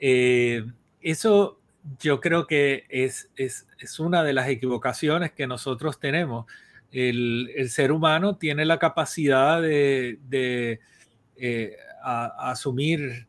[0.00, 0.64] Eh,
[1.00, 1.60] eso
[2.00, 6.46] yo creo que es, es, es, una de las equivocaciones que nosotros tenemos.
[6.90, 10.80] El, el ser humano tiene la capacidad de, de
[12.02, 13.27] asumir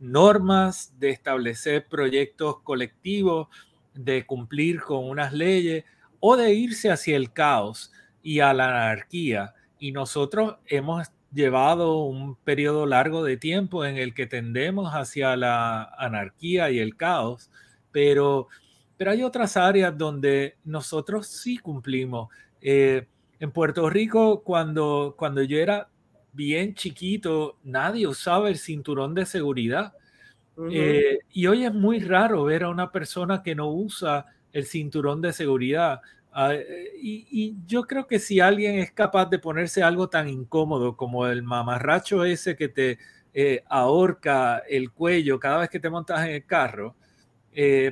[0.00, 3.48] normas, de establecer proyectos colectivos,
[3.94, 5.84] de cumplir con unas leyes
[6.20, 7.92] o de irse hacia el caos
[8.22, 9.54] y a la anarquía.
[9.78, 15.84] Y nosotros hemos llevado un periodo largo de tiempo en el que tendemos hacia la
[15.98, 17.50] anarquía y el caos,
[17.92, 18.48] pero,
[18.96, 22.28] pero hay otras áreas donde nosotros sí cumplimos.
[22.60, 23.06] Eh,
[23.40, 25.88] en Puerto Rico, cuando, cuando yo era
[26.38, 29.92] bien chiquito, nadie usaba el cinturón de seguridad.
[30.70, 35.20] Eh, y hoy es muy raro ver a una persona que no usa el cinturón
[35.20, 36.00] de seguridad.
[36.32, 40.96] Ah, eh, y, yo creo que si alguien es capaz de ponerse algo tan incómodo
[40.96, 42.98] como el mamarracho ese que te
[43.34, 46.94] eh, ahorca el cuello cada vez que te montas en el carro,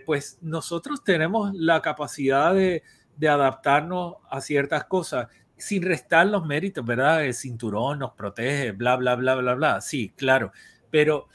[0.05, 2.85] pues nosotros tenemos la capacidad de,
[3.17, 5.27] de adaptarnos a ciertas cosas
[5.57, 7.25] sin restar los méritos, ¿verdad?
[7.25, 9.81] El cinturón nos protege, bla, bla, bla, bla, bla.
[9.81, 10.53] Sí, claro,
[10.91, 11.29] pero,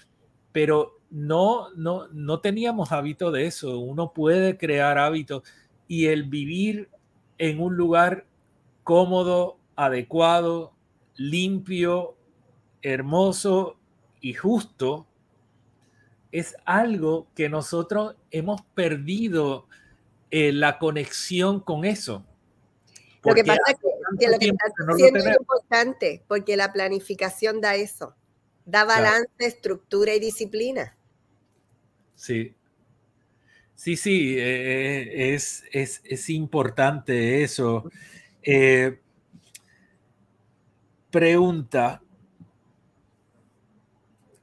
[0.52, 3.80] pero no, no, no teníamos hábito de eso.
[3.80, 5.44] Uno puede crear hábitos
[5.88, 6.90] y el vivir
[7.38, 8.26] en un lugar
[8.84, 10.74] cómodo, adecuado,
[11.16, 12.16] limpio,
[12.82, 13.78] hermoso
[14.20, 15.08] y justo
[16.32, 19.68] es algo que nosotros hemos perdido
[20.30, 22.26] eh, la conexión con eso.
[23.24, 27.76] Lo que pasa es que, lo que está haciendo es importante, porque la planificación da
[27.76, 28.16] eso,
[28.66, 30.98] da balance, estructura y disciplina.
[32.16, 32.56] Sí.
[33.76, 37.90] Sí, sí, eh, es, es, importante eso.
[38.44, 39.00] Eh,
[41.10, 42.02] pregunta,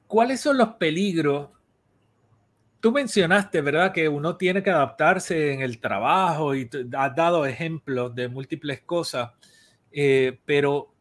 [0.08, 1.50] ¿cuáles son los peligros?
[2.80, 8.14] Tú mencionaste, ¿verdad?, que uno tiene que adaptarse en el trabajo y has dado ejemplos
[8.14, 9.30] de múltiples cosas,
[9.90, 10.94] eh, pero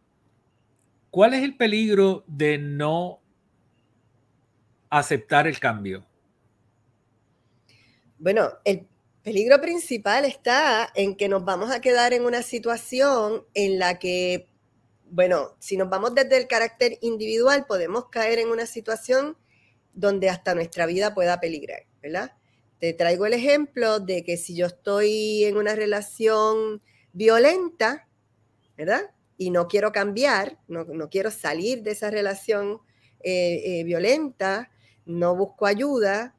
[1.12, 3.22] ¿cuál es el peligro de no
[4.90, 6.04] aceptar el cambio?
[8.18, 8.88] Bueno, el
[9.22, 14.50] peligro principal está en que nos vamos a quedar en una situación en la que,
[15.12, 19.38] bueno, si nos vamos desde el carácter individual, podemos caer en una situación
[19.98, 22.32] donde hasta nuestra vida pueda peligrar, ¿verdad?
[22.80, 26.84] Te traigo el ejemplo de que si yo estoy en una relación
[27.14, 28.08] violenta,
[28.78, 29.10] ¿verdad?
[29.40, 32.80] Y no quiero cambiar, no, quiero salir de esa relación
[33.22, 34.70] eh, eh, violenta,
[35.08, 36.36] no busco ayuda,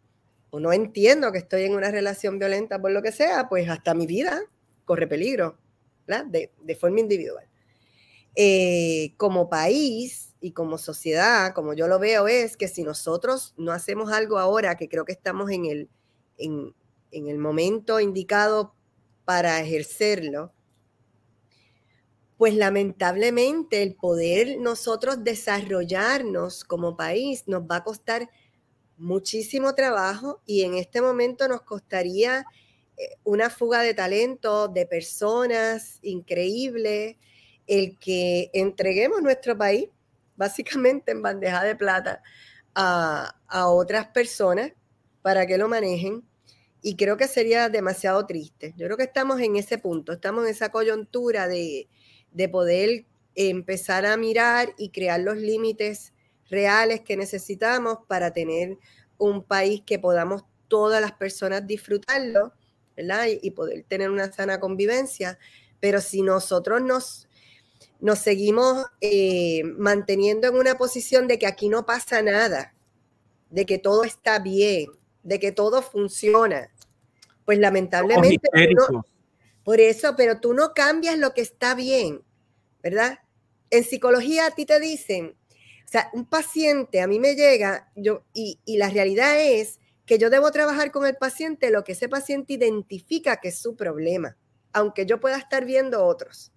[0.50, 3.92] o no entiendo que estoy en una relación violenta por lo que sea, pues hasta
[3.92, 4.40] mi vida
[4.84, 5.58] corre peligro,
[6.06, 7.44] de, de, forma individual.
[8.36, 13.72] Eh, como país y como sociedad, como yo lo veo, es que si nosotros no
[13.72, 15.88] hacemos algo ahora, que creo que estamos en el,
[16.36, 16.74] en,
[17.10, 18.74] en el momento indicado
[19.24, 20.52] para ejercerlo,
[22.36, 28.30] pues lamentablemente el poder nosotros desarrollarnos como país nos va a costar
[28.96, 32.44] muchísimo trabajo y en este momento nos costaría
[32.96, 37.16] eh, una fuga de talento, de personas increíbles,
[37.66, 39.88] el que entreguemos nuestro país
[40.38, 42.22] básicamente en bandeja de plata
[42.74, 43.34] a,
[43.66, 44.72] otras personas
[45.20, 46.24] para que lo manejen.
[46.80, 48.72] Y creo que sería demasiado triste.
[48.76, 51.88] Yo creo que estamos en ese punto, estamos en esa coyuntura de,
[52.30, 56.14] de poder empezar a mirar y crear los límites
[56.48, 58.78] reales que necesitamos para tener
[59.18, 62.52] un país que podamos todas las personas disfrutarlo,
[62.96, 63.26] ¿verdad?
[63.42, 65.38] Y, poder tener una sana convivencia.
[65.80, 67.27] Pero si nosotros nos,
[68.00, 72.74] nos seguimos eh, manteniendo en una posición de que aquí no pasa nada,
[73.50, 74.90] de que todo está bien,
[75.22, 76.70] de que todo funciona,
[77.44, 78.48] pues lamentablemente...
[79.64, 82.22] por eso, pero tú no cambias lo que está bien,
[82.82, 83.18] ¿verdad?
[83.70, 85.36] En psicología a ti te dicen,
[85.84, 90.30] o sea, un paciente a mí me llega, yo, y, la realidad es que yo
[90.30, 94.36] debo trabajar con el paciente lo que ese paciente identifica que es su problema,
[94.72, 96.52] aunque yo pueda estar viendo otros.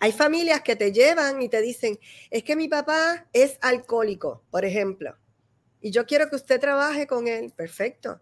[0.00, 1.98] Hay familias que te llevan y te dicen,
[2.30, 5.16] es que mi papá es alcohólico, por ejemplo,
[5.80, 8.20] y yo quiero que usted trabaje con él, perfecto.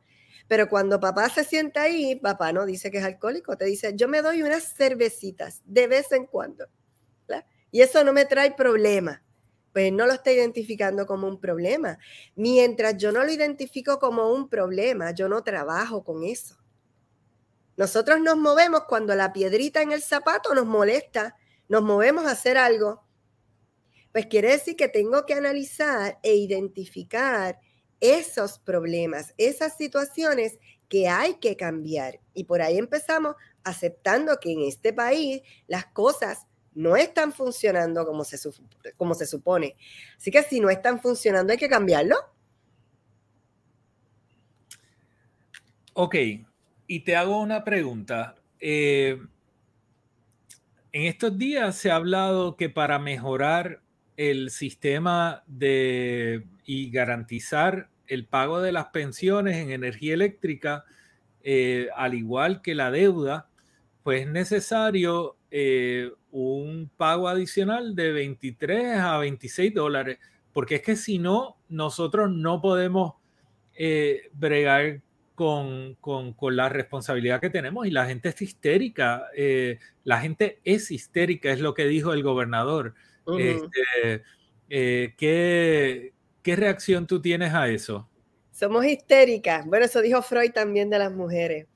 [0.49, 4.09] Pero cuando papá se sienta ahí, papá no dice que es alcohólico, te dice, yo
[4.09, 6.66] me doy unas cervecitas de vez en cuando.
[7.72, 9.22] Y eso no me trae problema
[9.77, 11.99] pues no lo está identificando como un problema.
[12.35, 16.57] Mientras yo no lo identifico como un problema, yo no trabajo con eso.
[17.77, 21.37] Nosotros nos movemos cuando la piedrita en el zapato nos molesta,
[21.69, 23.03] nos movemos a hacer algo.
[24.12, 27.61] Pues quiere decir que tengo que analizar e identificar
[28.01, 30.59] esos problemas, esas situaciones
[30.89, 32.21] que hay que cambiar.
[32.35, 38.23] Y por ahí empezamos aceptando que en este país las cosas no están funcionando como
[38.25, 38.39] se,
[38.97, 39.77] como se supone.
[40.17, 42.17] Así que si no están funcionando hay que cambiarlo.
[45.95, 46.14] Ok,
[46.87, 48.37] y te hago una pregunta.
[48.61, 49.19] Eh,
[50.97, 53.82] en estos días se ha hablado que para mejorar
[54.16, 60.86] el sistema de y garantizar el pago de las pensiones en energía eléctrica,
[61.42, 63.51] eh, al igual que la deuda,
[64.03, 70.18] pues es necesario eh, un pago adicional de 23 a 26 dólares,
[70.55, 73.16] porque es que si no, nosotros no podemos
[73.74, 75.03] eh, bregar
[75.37, 75.97] con,
[76.51, 79.28] la responsabilidad que tenemos y la gente es histérica,
[80.03, 82.95] la gente es histérica, es lo que dijo el gobernador.
[83.39, 84.22] Este,
[84.68, 86.12] ¿qué,
[86.47, 88.09] ¿Qué reacción tú tienes a eso?
[88.53, 89.66] Somos histéricas.
[89.66, 91.66] Bueno, eso dijo Freud también de las mujeres.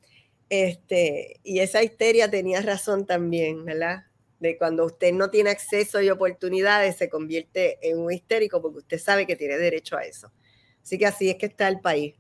[0.49, 4.05] Este, y esa histeria tenía razón también, ¿verdad?
[4.39, 8.99] De cuando usted no tiene acceso y oportunidades, se convierte en un histérico porque usted
[8.99, 10.33] sabe que tiene derecho a eso.
[10.81, 12.15] Así que así es que está el país.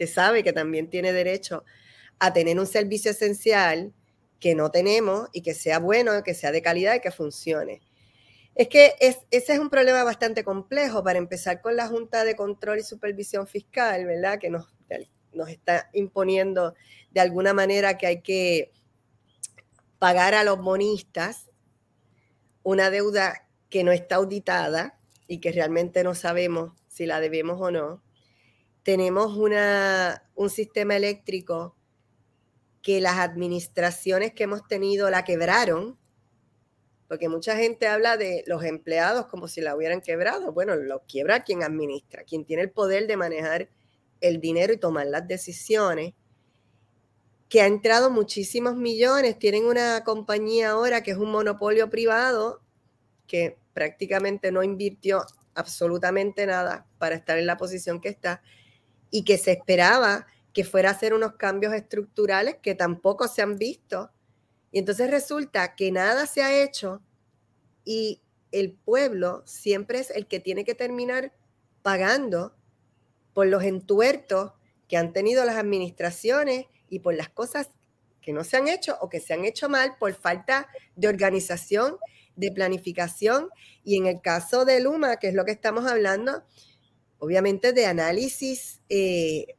[0.00, 1.62] Usted sabe que también tiene derecho
[2.18, 3.92] a tener un servicio esencial
[4.38, 7.82] que no tenemos y que sea bueno, que sea de calidad y que funcione.
[8.54, 12.78] Es que ese es un problema bastante complejo para empezar con la Junta de Control
[12.78, 14.38] y Supervisión Fiscal, ¿verdad?
[14.38, 14.74] Que nos,
[15.34, 16.74] nos está imponiendo
[17.10, 18.72] de alguna manera que hay que
[19.98, 21.50] pagar a los bonistas
[22.62, 27.70] una deuda que no está auditada y que realmente no sabemos si la debemos o
[27.70, 28.02] no.
[28.82, 31.76] Tenemos una, un sistema eléctrico
[32.82, 35.98] que las administraciones que hemos tenido la quebraron
[37.10, 40.52] porque mucha gente habla de los empleados como si la hubieran quebrado.
[40.52, 43.68] Bueno, lo quiebra quien administra, quien tiene el poder de manejar
[44.20, 46.14] el dinero y tomar las decisiones,
[47.48, 52.62] que ha entrado muchísimos millones, tienen una compañía ahora que es un monopolio privado
[53.26, 55.24] que prácticamente no invirtió
[55.56, 58.40] absolutamente nada para estar en la posición que está
[59.10, 63.56] y que se esperaba que fuera a hacer unos cambios estructurales que tampoco se han
[63.56, 64.10] visto.
[64.72, 67.02] Y entonces resulta que nada se ha hecho
[67.84, 71.32] y el pueblo siempre es el que tiene que terminar
[71.82, 72.56] pagando
[73.32, 74.52] por los entuertos
[74.88, 77.70] que han tenido las administraciones y por las cosas
[78.20, 81.96] que no se han hecho o que se han hecho mal por falta de organización,
[82.36, 83.48] de planificación.
[83.84, 86.42] Y en el caso de Luma, que es lo que estamos hablando,
[87.20, 89.54] obviamente de análisis eh,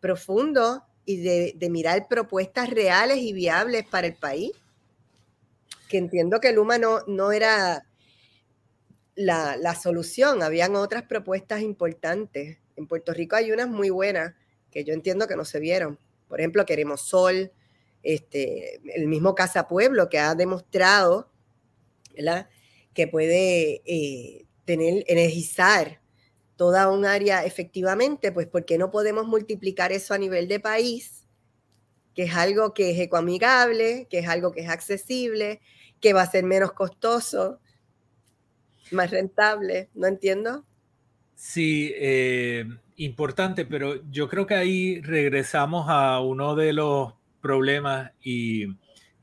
[0.00, 4.52] profundo y de, mirar propuestas reales y viables para el país.
[5.88, 7.84] Que entiendo que Luma no, no era
[9.16, 12.58] la, solución, habían otras propuestas importantes.
[12.76, 14.34] En Puerto Rico hay unas muy buenas
[14.70, 15.98] que yo entiendo que no se vieron.
[16.28, 17.52] Por ejemplo, Queremos Sol,
[18.04, 21.28] este, el mismo Casa Pueblo que ha demostrado
[22.94, 25.99] que puede eh, tener, energizar
[26.60, 31.26] toda un área efectivamente, pues porque no podemos multiplicar eso a nivel de país,
[32.14, 35.62] que es algo que es ecoamigable, que es algo que es accesible,
[36.02, 37.60] que va a ser menos costoso,
[38.90, 40.66] más rentable, ¿no entiendo?
[41.34, 48.66] Sí, eh, importante, pero yo creo que ahí regresamos a uno de los problemas y,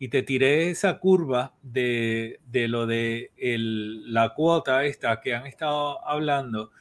[0.09, 6.71] te tiré esa curva de, lo de la cuota esta que han estado hablando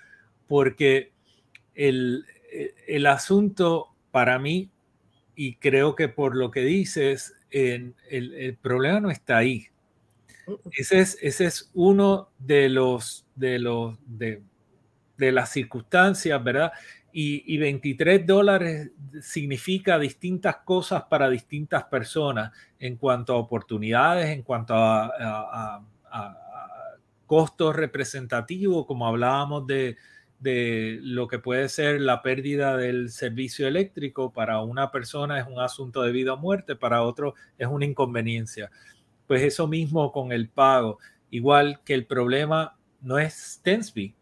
[0.46, 1.12] porque
[1.74, 2.24] el,
[3.06, 4.70] asunto para mí,
[5.34, 7.94] y creo que por lo que dices, el,
[8.62, 9.68] problema no está ahí.
[10.72, 14.42] Ese es, ese es uno de los, de los, de,
[15.18, 16.72] las circunstancias, ¿verdad?
[17.12, 18.90] Y, 23 dólares
[19.22, 25.82] significa distintas cosas para distintas personas en cuanto a oportunidades, en cuanto a
[27.26, 29.96] costos representativos, como hablábamos de,
[30.38, 34.32] de lo que puede ser la pérdida del servicio eléctrico.
[34.32, 38.70] Para una persona es un asunto de vida o muerte, para otro es una inconveniencia.
[39.26, 40.98] Pues eso mismo con el pago.
[41.30, 44.14] Igual que el problema no es Stensby.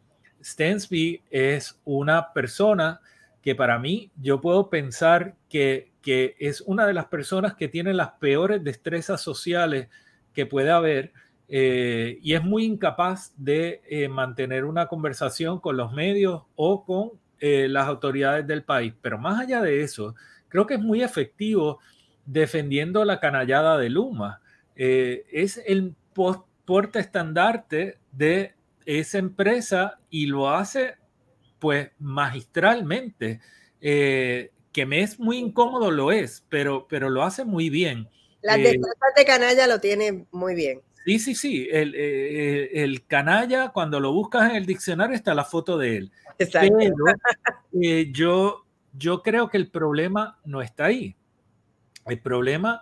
[0.42, 3.00] Stensby es una persona
[3.42, 7.92] que para mí yo puedo pensar que, que es una de las personas que tiene
[7.92, 9.88] las peores destrezas sociales
[10.32, 11.12] que puede haber
[11.48, 17.12] eh, y es muy incapaz de eh, mantener una conversación con los medios o con
[17.38, 18.94] eh, las autoridades del país.
[19.00, 20.14] Pero más allá de eso,
[20.48, 21.80] creo que es muy efectivo
[22.24, 24.40] defendiendo la canallada de Luma.
[24.74, 25.94] Es el
[26.64, 28.54] porte estandarte de
[28.86, 30.96] esa empresa y lo hace
[31.58, 33.40] pues magistralmente.
[33.80, 38.08] Que me es muy incómodo, lo es, pero, pero lo hace muy bien.
[38.40, 40.80] Las de canalla lo tiene muy bien.
[41.04, 41.68] Sí, sí, sí.
[41.70, 46.12] El, el, canalla, cuando lo buscas en el diccionario, está la foto de él.
[46.38, 46.78] Exacto.
[48.12, 51.16] yo, yo creo que el problema no está ahí.
[52.06, 52.80] El problema,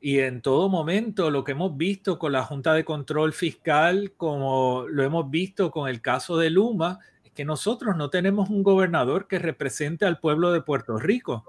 [0.00, 4.84] y en todo momento lo que hemos visto con la Junta de Control Fiscal, como
[4.88, 9.26] lo hemos visto con el caso de Luma, es que nosotros no tenemos un gobernador
[9.26, 11.44] que represente al pueblo de Puerto Rico.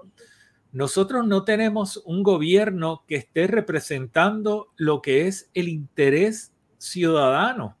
[0.72, 7.76] Nosotros no tenemos un gobierno que esté representando lo que es el interés ciudadano.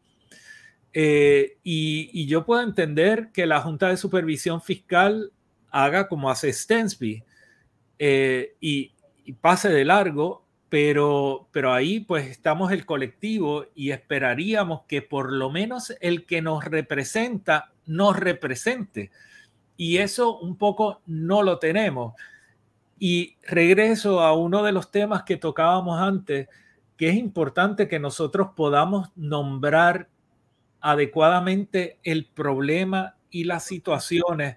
[0.92, 5.32] Eh, y, yo puedo entender que la Junta de Supervisión Fiscal
[5.70, 7.22] haga como hace Stensby
[7.98, 8.92] eh, y,
[9.40, 15.50] pase de largo, pero, pero ahí pues estamos el colectivo y esperaríamos que por lo
[15.50, 19.12] menos el que nos representa nos represente.
[19.76, 22.14] Y eso un poco no lo tenemos.
[23.00, 26.48] Y regreso a uno de los temas que tocábamos antes,
[26.98, 30.08] que es importante que nosotros podamos nombrar
[30.80, 34.56] adecuadamente el problema y las situaciones,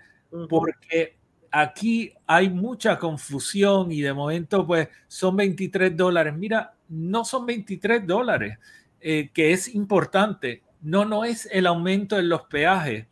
[0.49, 1.15] porque
[1.51, 6.33] aquí hay mucha confusión y de momento pues son 23 dólares.
[6.35, 8.57] Mira, no son 23 dólares,
[8.99, 10.63] eh, que es importante.
[10.81, 13.07] No, no es el aumento en los peajes.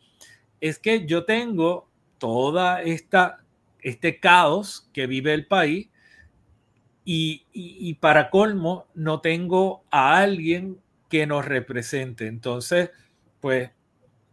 [0.60, 3.41] Es que yo tengo toda esta,
[3.82, 5.90] este caos que vive el país
[7.04, 10.78] y, y para colmo no tengo a alguien
[11.08, 12.26] que nos represente.
[12.26, 12.90] Entonces,
[13.40, 13.70] pues,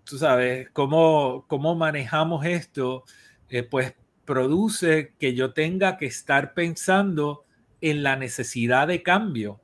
[0.06, 3.04] tú sabes, cómo, cómo manejamos esto
[3.50, 3.96] eh, pues
[4.26, 7.46] produce que yo tenga que estar pensando
[7.82, 9.60] en la necesidad de cambio.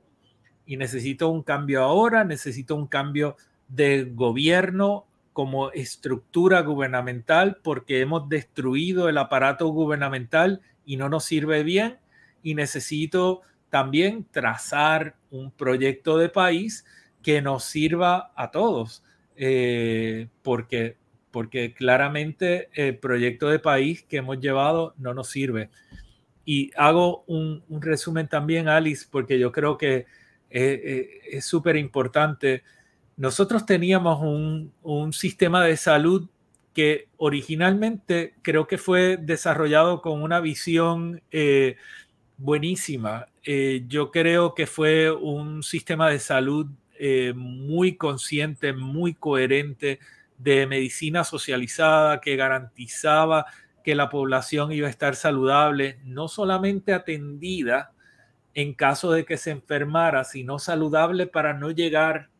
[0.66, 3.36] Y necesito un cambio ahora, necesito un cambio
[3.68, 5.06] de gobierno
[5.36, 11.98] como estructura gubernamental porque hemos destruido el aparato gubernamental y no nos sirve bien.
[12.42, 16.86] Y necesito también trazar un proyecto de país
[17.22, 19.04] que nos sirva a todos,
[19.36, 20.96] eh, porque
[21.30, 25.68] porque claramente el proyecto de país que hemos llevado no nos sirve.
[26.46, 30.06] Y hago un, resumen también, Alice, porque yo creo que eh,
[30.50, 32.62] eh, es súper importante.
[33.16, 36.28] Nosotros teníamos un, sistema de salud
[36.74, 41.76] que originalmente creo que fue desarrollado con una visión eh,
[42.36, 43.28] buenísima.
[43.88, 46.66] yo creo que fue un sistema de salud
[47.34, 50.00] muy consciente, muy coherente,
[50.38, 53.46] de medicina socializada que garantizaba
[53.84, 57.92] que la población iba a estar saludable, no solamente atendida
[58.54, 62.30] en caso de que se enfermara, sino saludable para no llegar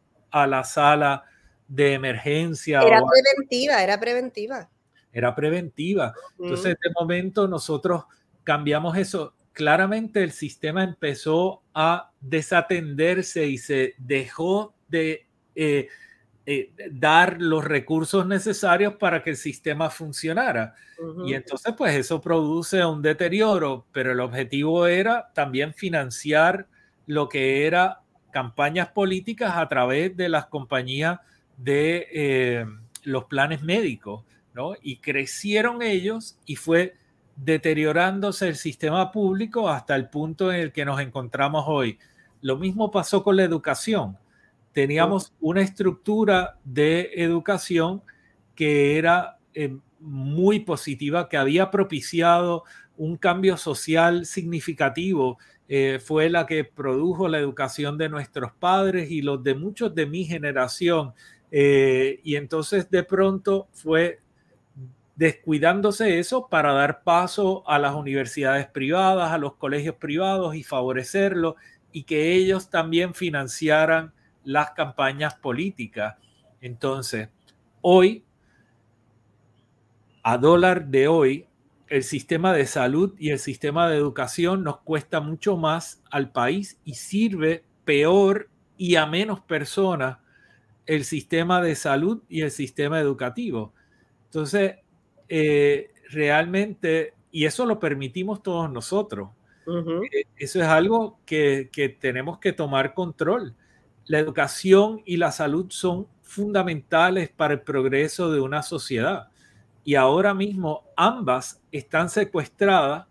[0.43, 1.24] a la sala
[1.66, 2.80] de emergencia.
[2.82, 4.68] Era preventiva, era preventiva.
[5.12, 6.14] Era preventiva.
[6.39, 8.05] Entonces, de momento nosotros
[8.45, 9.34] cambiamos eso.
[9.53, 15.89] Claramente el sistema empezó a desatenderse y se dejó de eh,
[16.45, 20.74] eh, dar los recursos necesarios para que el sistema funcionara.
[21.24, 26.66] Y entonces, pues eso produce un deterioro, pero el objetivo era también financiar
[27.07, 28.03] lo que era
[28.37, 31.20] campañas políticas a través de las compañías
[31.57, 32.66] de eh,
[33.03, 34.74] los planes médicos, ¿no?
[34.82, 36.97] Y crecieron ellos y fue
[37.34, 41.99] deteriorándose el sistema público hasta el punto en el que nos encontramos hoy.
[42.43, 44.18] Lo mismo pasó con la educación
[44.76, 48.03] teníamos una estructura de educación
[48.55, 52.64] que era eh, muy positiva, que había propiciado
[52.97, 55.39] un cambio social significativo.
[55.69, 60.07] Eh, fue la que produjo la educación de nuestros padres y los de muchos de
[60.07, 61.13] mi generación.
[61.51, 64.21] Eh, y entonces de pronto fue
[65.17, 71.57] descuidándose eso para dar paso a las universidades privadas, a los colegios privados y favorecerlo
[71.91, 74.13] y que ellos también financiaran
[74.45, 76.17] las campañas políticas.
[76.61, 77.31] Entonces,
[77.81, 78.25] hoy,
[80.23, 81.47] a dólar de hoy,
[81.89, 86.78] el sistema de salud y el sistema de educación nos cuesta mucho más al país
[86.84, 90.18] y sirve peor y a menos personas
[90.87, 93.72] el sistema de salud y el sistema educativo.
[94.26, 94.76] Entonces,
[95.28, 99.30] eh, realmente, y eso lo permitimos todos nosotros,
[99.66, 103.55] eh, eso es algo que, que tenemos que tomar control
[104.07, 109.28] la educación y la salud son fundamentales para el progreso de una sociedad.
[109.87, 113.07] Y ahora mismo ambas están secuestradas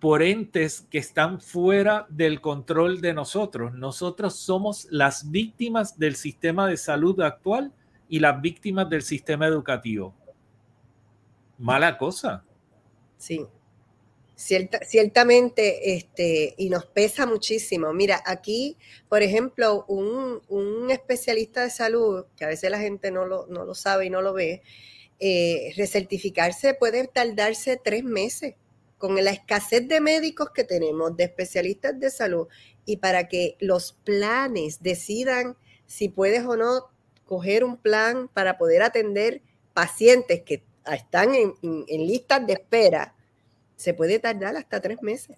[0.00, 3.74] por entes que están fuera del control de nosotros.
[3.74, 7.74] Nosotros somos las víctimas del sistema de salud actual
[8.08, 10.14] y las víctimas del sistema educativo.
[11.58, 12.42] Mala cosa.
[13.18, 13.44] Sí,
[14.34, 17.92] ciertamente, este, y nos pesa muchísimo.
[17.92, 18.78] Mira, aquí,
[19.10, 23.74] por ejemplo, un, especialista de salud, que a veces la gente no lo, no lo
[23.74, 24.62] sabe y no lo ve,
[25.20, 28.54] eh, recertificarse puede tardarse tres meses
[28.98, 32.48] con la escasez de médicos que tenemos, de especialistas de salud,
[32.84, 35.56] y para que los planes decidan
[35.86, 36.86] si puedes o no
[37.24, 39.42] coger un plan para poder atender
[39.72, 43.14] pacientes que están en listas de espera,
[43.76, 45.36] se puede tardar hasta tres meses.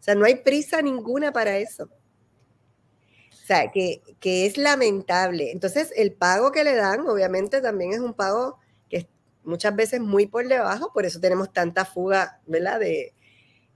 [0.00, 1.84] O sea, no hay prisa ninguna para eso.
[1.84, 5.50] O sea, que, es lamentable.
[5.50, 8.63] Entonces, el pago que le dan, obviamente, también es un pago que
[9.44, 12.40] muchas veces muy por debajo, por eso tenemos tanta fuga.
[12.46, 13.12] De,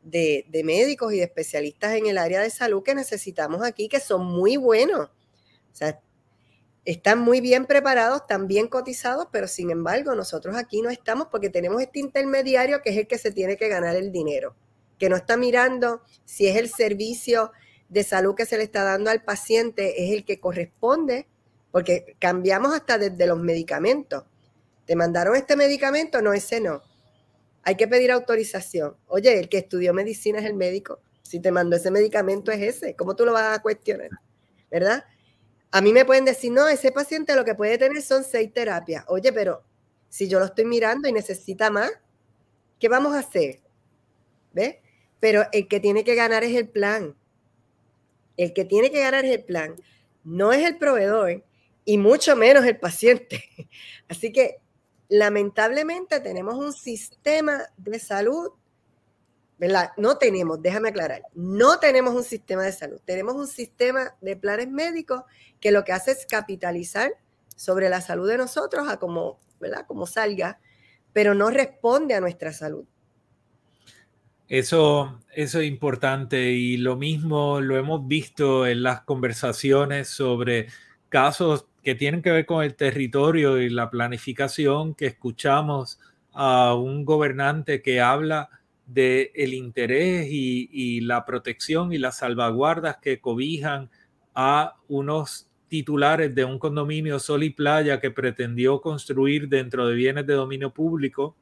[0.02, 4.00] de, de, médicos y de especialistas en el área de salud que necesitamos aquí, que
[4.00, 5.08] son muy buenos.
[5.08, 6.00] O sea,
[6.84, 11.50] están muy bien preparados, están bien cotizados, pero sin embargo nosotros aquí no estamos porque
[11.50, 14.54] tenemos este intermediario que es el que se tiene que ganar el dinero,
[14.98, 17.52] que no está mirando si es el servicio
[17.90, 21.26] de salud que se le está dando al paciente, es el que corresponde,
[21.72, 24.24] porque cambiamos hasta desde los medicamentos.
[24.88, 26.82] Te mandaron este medicamento, no, ese no.
[27.62, 28.96] Hay que pedir autorización.
[29.06, 31.00] Oye, el que estudió medicina es el médico.
[31.20, 32.96] Si te mandó ese medicamento es ese.
[32.96, 34.08] ¿Cómo tú lo vas a cuestionar?
[34.70, 35.04] ¿Verdad?
[35.70, 39.04] A mí me pueden decir, no, ese paciente lo que puede tener son seis terapias.
[39.08, 39.62] Oye, pero
[40.08, 41.90] si yo lo estoy mirando y necesita más,
[42.80, 43.60] ¿qué vamos a hacer?
[44.54, 44.76] ¿Ves?
[45.20, 47.14] Pero el que tiene que ganar es el plan.
[48.38, 49.76] El que tiene que ganar es el plan.
[50.24, 51.44] No es el proveedor
[51.84, 53.44] y mucho menos el paciente.
[54.08, 54.62] Así que
[55.08, 58.52] lamentablemente tenemos un sistema de salud
[59.58, 59.90] ¿verdad?
[59.96, 64.68] No tenemos, déjame aclarar, no tenemos un sistema de salud, tenemos un sistema de planes
[64.68, 65.22] médicos
[65.60, 67.10] que lo que hace es capitalizar
[67.56, 69.84] sobre la salud de nosotros a como, ¿verdad?
[69.86, 70.60] Como salga,
[71.12, 72.84] pero no responde a nuestra salud.
[74.46, 80.68] Eso, eso es importante y lo mismo lo hemos visto en las conversaciones sobre
[81.08, 85.98] casos que tienen que ver con el territorio y la planificación que escuchamos
[86.34, 88.50] a un gobernante que habla
[88.84, 93.88] de el interés y, la protección y las salvaguardas que cobijan
[94.34, 100.26] a unos titulares de un condominio Sol y Playa que pretendió construir dentro de bienes
[100.26, 101.36] de dominio público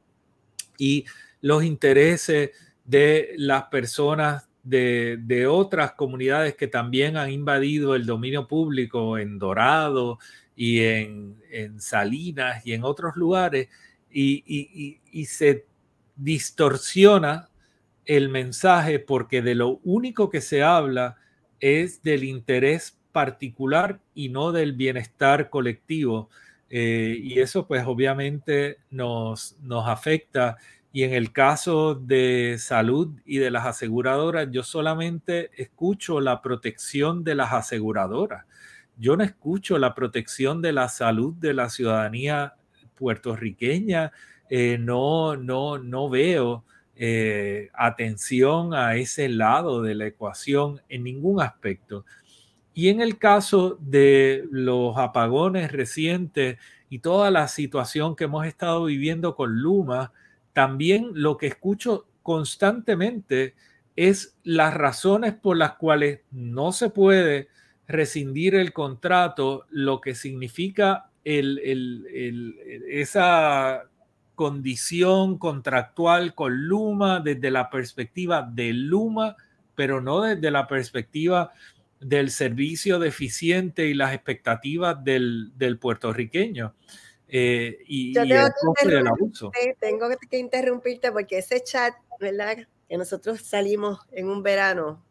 [0.79, 1.07] y
[1.41, 2.53] los intereses
[2.85, 10.19] de las personas de, otras comunidades que también han invadido el dominio público en Dorado
[10.55, 11.37] y en,
[11.79, 13.69] Salinas y en otros lugares
[14.11, 15.65] y, y se
[16.17, 17.49] distorsiona
[18.05, 21.17] el mensaje porque de lo único que se habla
[21.61, 26.29] es del interés particular y no del bienestar colectivo.
[26.69, 30.57] Eh, y eso pues obviamente nos, nos afecta.
[30.97, 37.23] Y en el caso de salud y de las aseguradoras, yo solamente escucho la protección
[37.23, 38.47] de las aseguradoras.
[38.97, 42.55] Yo no escucho la protección de la salud de la ciudadanía
[42.95, 44.11] puertorriqueña,
[44.49, 51.43] eh, no, no, no veo eh, atención a ese lado de la ecuación en ningún
[51.43, 52.07] aspecto.
[52.73, 56.57] Y en el caso de los apagones recientes
[56.89, 60.15] y toda la situación que hemos estado viviendo con Luma,
[60.57, 63.55] también lo que escucho constantemente
[63.95, 67.49] es las razones por las cuales no se puede
[67.87, 71.11] rescindir el contrato, lo que significa
[72.89, 73.83] esa
[74.35, 79.37] condición contractual con Luma desde la perspectiva de Luma,
[79.75, 81.53] pero no desde la perspectiva
[82.01, 86.73] del servicio deficiente y las expectativas del, puertorriqueño.
[87.29, 89.51] Eh, y, Yo tengo, que del abuso.
[89.81, 92.57] tengo que interrumpirte porque ese chat, ¿verdad?
[92.89, 95.05] Que nosotros salimos en un verano,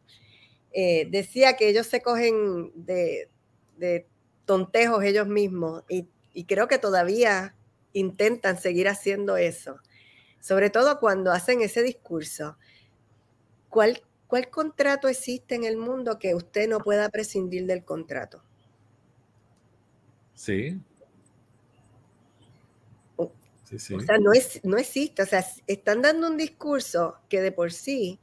[0.72, 3.30] eh, decía que ellos se cogen de,
[4.45, 7.55] tontejos ellos mismos y, y creo que todavía
[7.93, 9.80] intentan seguir haciendo eso,
[10.39, 12.57] sobre todo cuando hacen ese discurso.
[13.70, 18.43] ¿Cuál, ¿Cuál contrato existe en el mundo que usted no pueda prescindir del contrato?
[20.34, 20.80] Sí.
[23.66, 23.95] Sí, sí.
[23.95, 25.24] O sea, no, es, no existe.
[25.24, 28.20] O sea, están dando un discurso que de por sí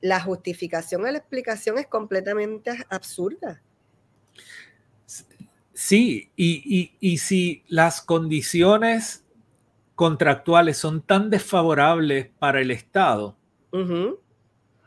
[0.00, 3.62] la justificación o la explicación es completamente absurda.
[5.72, 9.24] Sí, y, si las condiciones
[9.94, 13.36] contractuales son tan desfavorables para el Estado,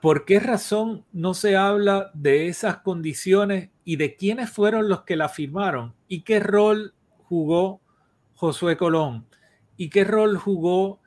[0.02, 5.16] ¿por qué razón no se habla de esas condiciones y de quiénes fueron los que
[5.16, 6.94] la firmaron y qué rol
[7.24, 7.80] jugó
[8.36, 9.26] Josué Colón
[9.78, 11.02] y qué rol jugó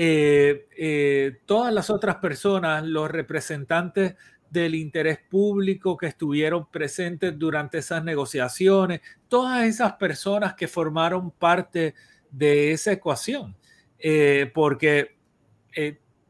[0.00, 4.14] eh, eh, todas las otras personas, los representantes
[4.48, 11.96] del interés público que estuvieron presentes durante esas negociaciones, todas esas personas que formaron parte
[12.30, 13.56] de esa ecuación,
[13.98, 15.16] eh, porque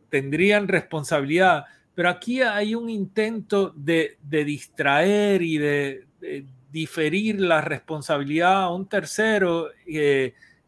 [0.09, 1.66] tendrían responsabilidad.
[1.95, 6.07] Pero aquí hay un intento de, distraer y de,
[6.72, 9.68] diferir la responsabilidad a un tercero,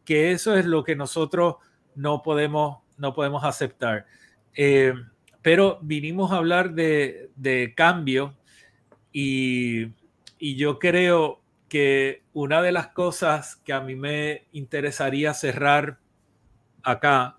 [0.05, 1.57] que eso es lo que nosotros
[1.95, 4.07] no podemos, no podemos aceptar.
[4.55, 4.95] Eh,
[5.43, 8.35] pero vinimos a hablar de, cambio
[9.13, 9.89] y,
[10.39, 15.99] y, yo creo que una de las cosas que a mí me interesaría cerrar
[16.83, 17.37] acá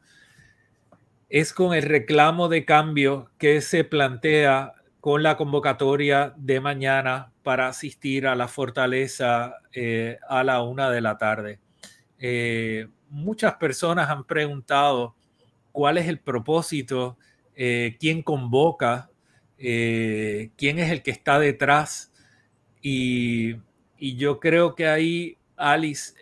[1.30, 7.68] es con el reclamo de cambio que se plantea con la convocatoria de mañana para
[7.68, 11.60] asistir a la fortaleza eh, a la una de la tarde.
[12.22, 15.16] Eh, muchas personas han preguntado
[15.74, 17.18] cuál es el propósito,
[17.56, 19.10] eh, quién convoca,
[19.58, 22.14] quién es el que está detrás.
[22.82, 23.58] Y,
[24.00, 26.14] yo creo que ahí, Alice,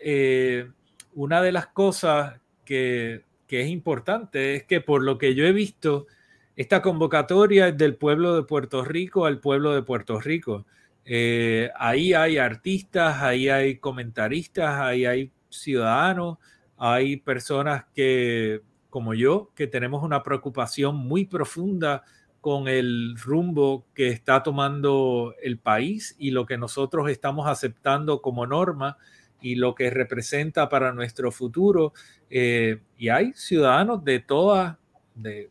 [1.14, 5.52] una de las cosas que, que es importante es que por lo que yo he
[5.52, 6.06] visto,
[6.54, 10.66] esta convocatoria es del pueblo de Puerto Rico al pueblo de Puerto Rico.
[11.04, 16.38] Eh, ahí hay artistas, ahí hay comentaristas, ahí hay ciudadanos,
[16.76, 22.04] hay personas que, como yo, que tenemos una preocupación muy profunda
[22.40, 28.46] con el rumbo que está tomando el país y lo que nosotros estamos aceptando como
[28.46, 28.96] norma
[29.42, 31.92] y lo que representa para nuestro futuro.
[32.30, 34.76] Eh, y hay ciudadanos de todas,
[35.14, 35.50] de,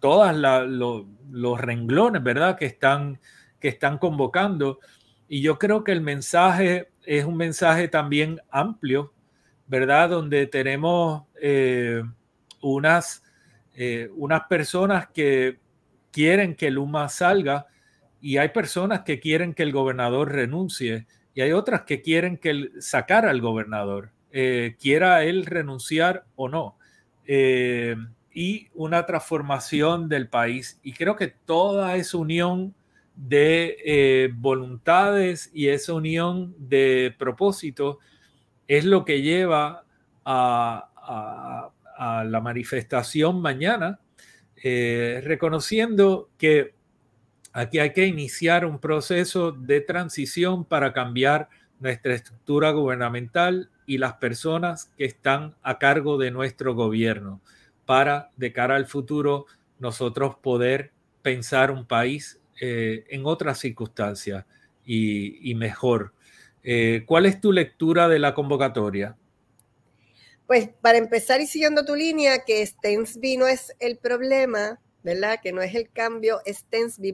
[0.00, 2.56] todas los renglones, ¿verdad?
[2.58, 3.18] Que están,
[3.58, 4.80] que están convocando.
[5.28, 9.14] Y yo creo que el mensaje es un mensaje también amplio,
[9.66, 10.10] ¿verdad?
[10.10, 12.02] Donde tenemos eh,
[12.60, 13.22] unas,
[13.74, 15.58] eh, unas personas que
[16.12, 17.66] quieren que Luma salga
[18.20, 22.72] y hay personas que quieren que el gobernador renuncie y hay otras que quieren que
[22.78, 26.76] sacar al gobernador, eh, quiera él renunciar o no,
[27.26, 30.78] y una transformación del país.
[30.82, 32.74] Y creo que toda esa unión
[33.18, 37.98] de eh, voluntades y esa unión de propósito
[38.66, 39.84] es lo que lleva
[40.24, 43.98] a, a la manifestación mañana,
[44.62, 46.74] reconociendo que
[47.58, 51.48] Aquí hay que iniciar un proceso de transición para cambiar
[51.80, 57.40] nuestra estructura gubernamental y las personas que están a cargo de nuestro gobierno
[57.86, 59.46] para, de cara al futuro,
[59.78, 60.92] nosotros poder
[61.22, 64.44] pensar un país eh, en otras circunstancias
[64.84, 66.14] y, mejor.
[66.62, 69.16] Eh, ¿Cuál es tu lectura de la convocatoria?
[70.46, 75.40] Pues para empezar y siguiendo tu línea, que Stensby no es el problema, ¿verdad?
[75.42, 76.64] Que no es el cambio, es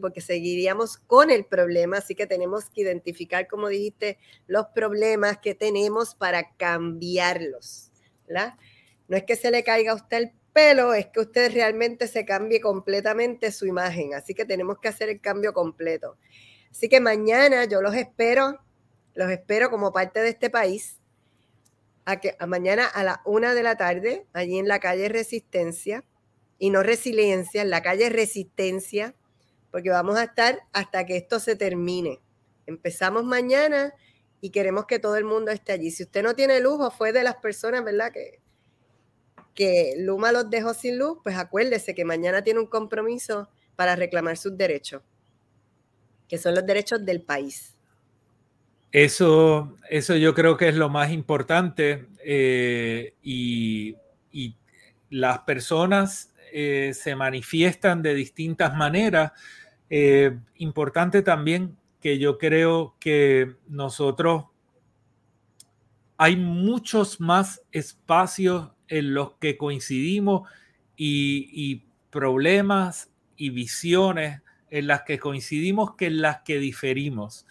[0.00, 5.54] porque seguiríamos con el problema, así que tenemos que identificar, como dijiste, los problemas que
[5.54, 7.90] tenemos para cambiarlos,
[8.26, 8.54] ¿verdad?
[9.08, 12.24] No es que se le caiga a usted el pelo, es que usted realmente se
[12.24, 16.16] cambie completamente su imagen, así que tenemos que hacer el cambio completo.
[16.70, 18.60] Así que mañana yo los espero,
[19.14, 21.00] los espero como parte de este país,
[22.06, 26.04] a que mañana a la una de la tarde, allí en la calle Resistencia,
[26.58, 29.14] y no resiliencia, en la calle resistencia,
[29.70, 32.20] porque vamos a estar hasta que esto se termine.
[32.66, 33.92] Empezamos mañana
[34.40, 35.90] y queremos que todo el mundo esté allí.
[35.90, 38.12] Si usted no tiene lujo, fue de las personas, ¿verdad?
[38.12, 38.40] Que,
[39.54, 44.36] que Luma los dejó sin luz, pues acuérdese que mañana tiene un compromiso para reclamar
[44.36, 45.02] sus derechos,
[46.28, 47.74] que son los derechos del país.
[48.92, 53.96] Eso, eso yo creo que es lo más importante eh, y,
[54.30, 54.56] y,
[55.10, 59.32] las personas eh, se manifiestan de distintas maneras.
[59.90, 64.44] Eh, importante también que yo creo que nosotros
[66.16, 70.48] hay muchos más espacios en los que coincidimos
[70.96, 77.44] y, problemas y visiones en las que coincidimos que en las que diferimos.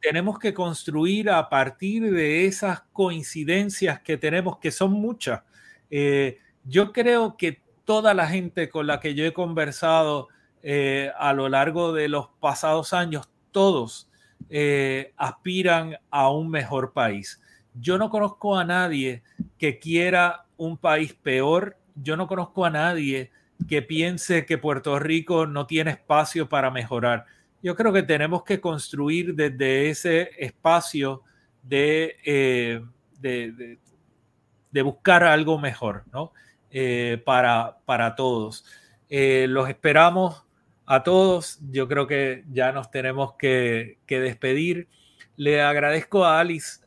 [0.00, 5.42] tenemos que construir a partir de esas coincidencias que tenemos, que son muchas.
[5.90, 10.28] Eh, yo creo que toda la gente con la que yo he conversado
[10.62, 14.08] eh, a lo largo de los pasados años, todos
[14.50, 17.40] eh, aspiran a un mejor país.
[17.74, 19.22] Yo no conozco a nadie
[19.56, 21.78] que quiera un país peor.
[21.94, 23.30] Yo no conozco a nadie
[23.66, 27.24] que piense que Puerto Rico no tiene espacio para mejorar.
[27.62, 31.22] Yo creo que tenemos que construir desde ese espacio
[31.62, 32.84] de, eh,
[33.20, 33.78] de,
[34.82, 36.32] buscar algo mejor ¿no?
[36.70, 38.64] Eh, para, para todos.
[39.08, 40.46] Eh, los esperamos
[40.86, 41.58] a todos.
[41.70, 44.88] Yo creo que ya nos tenemos que, que despedir.
[45.36, 46.80] Le agradezco a Alice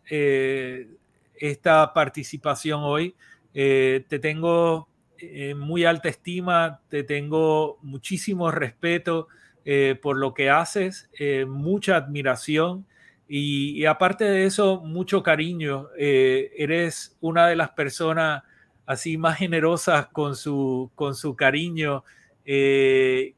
[1.35, 3.15] esta participación hoy.
[3.53, 4.87] Te tengo
[5.21, 9.27] en muy alta estima, te tengo muchísimo respeto
[9.63, 12.87] eh, por lo que haces, eh, mucha admiración
[13.27, 15.87] y, aparte de eso, mucho cariño.
[15.97, 18.43] Eh, eres una de las personas
[18.85, 22.03] así más generosas con su, con su cariño
[22.43, 23.35] que,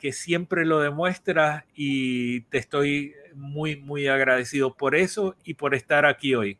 [0.00, 6.06] que siempre lo demuestras y te estoy muy, muy agradecido por eso y por estar
[6.06, 6.58] aquí hoy.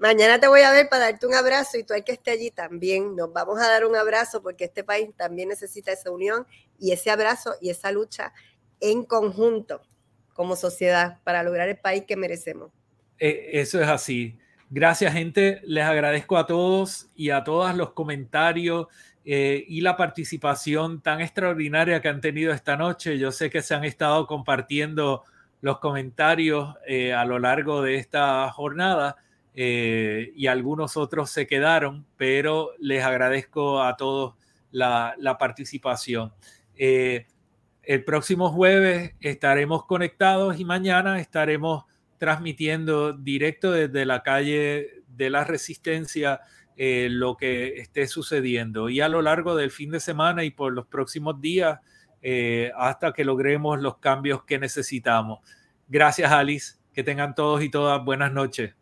[0.00, 2.50] Mañana te voy a ver para darte un abrazo y tú hay que estar allí
[2.50, 3.14] también.
[3.14, 6.46] Nos vamos a dar un abrazo porque este país también necesita esa unión
[6.78, 8.32] y ese abrazo y esa lucha
[8.80, 9.82] en conjunto
[10.32, 12.70] como sociedad para lograr el país que merecemos.
[13.18, 14.38] Eh, eso es así.
[14.70, 15.60] Gracias, gente.
[15.64, 18.86] Les agradezco a todos y a todas los comentarios
[19.26, 23.18] eh, y la participación tan extraordinaria que han tenido esta noche.
[23.18, 25.24] Yo sé que se han estado compartiendo
[25.60, 29.16] los comentarios eh, a lo largo de esta jornada.
[29.54, 34.34] Eh, y algunos otros se quedaron, pero les agradezco a todos
[34.70, 36.32] la, participación.
[36.76, 37.26] Eh,
[37.82, 41.84] el próximo jueves estaremos conectados y mañana estaremos
[42.18, 46.40] transmitiendo directo desde la calle de la Resistencia
[46.76, 48.88] eh, lo que esté sucediendo.
[48.88, 51.80] Y a lo largo del fin de semana y por los próximos días,
[52.76, 55.40] hasta que logremos los cambios que necesitamos.
[55.88, 56.74] Gracias, Alice.
[56.92, 58.74] Que tengan todos y todas buenas noches.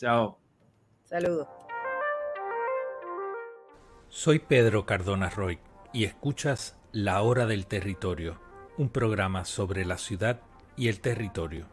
[0.00, 0.38] Chao.
[1.04, 1.46] Saludos.
[4.08, 5.58] Soy Pedro Cardona Roy
[5.92, 8.40] y escuchas La Hora del Territorio,
[8.78, 10.40] un programa sobre la ciudad
[10.74, 11.66] y el territorio,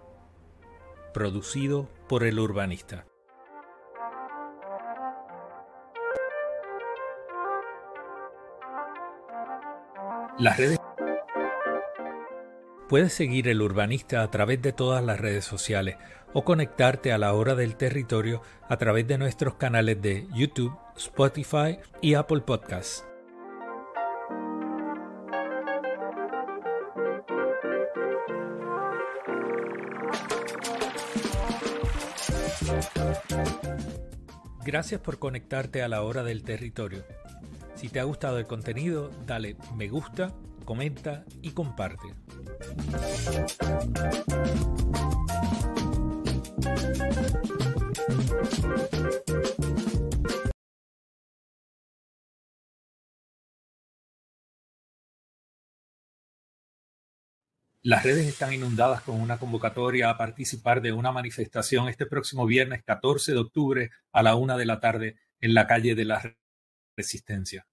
[1.14, 3.06] producido por el urbanista.
[10.38, 10.80] Las redes
[12.90, 15.98] Puedes seguir el urbanista a través de todas las redes sociales
[16.34, 21.80] o conectarte a la hora del territorio a través de nuestros canales de YouTube, Spotify
[22.02, 23.04] y Apple Podcasts.
[34.64, 37.04] Gracias por conectarte a la hora del territorio.
[37.76, 40.34] Si te ha gustado el contenido, dale me gusta,
[40.64, 42.14] comenta y comparte.
[57.88, 62.84] Las redes están inundadas con una convocatoria a participar de una manifestación este próximo viernes
[62.84, 66.36] 14 de octubre a la una de la tarde en la calle de la
[66.98, 67.66] Resistencia.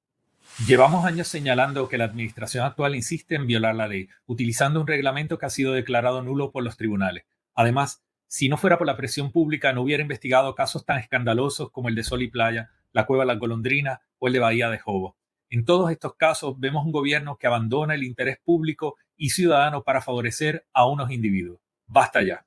[0.60, 5.36] Llevamos años señalando que la administración actual insiste en violar la ley, utilizando un reglamento
[5.36, 7.24] que ha sido declarado nulo por los tribunales.
[7.56, 11.88] Además, si no fuera por la presión pública, no hubiera investigado casos tan escandalosos como
[11.88, 15.16] el de Sol y Playa, la Cueva las Golondrinas o el de Bahía de Jobo.
[15.50, 20.02] En todos estos casos vemos un gobierno que abandona el interés público y ciudadano para
[20.02, 21.58] favorecer a unos individuos.
[21.88, 22.46] Basta ya.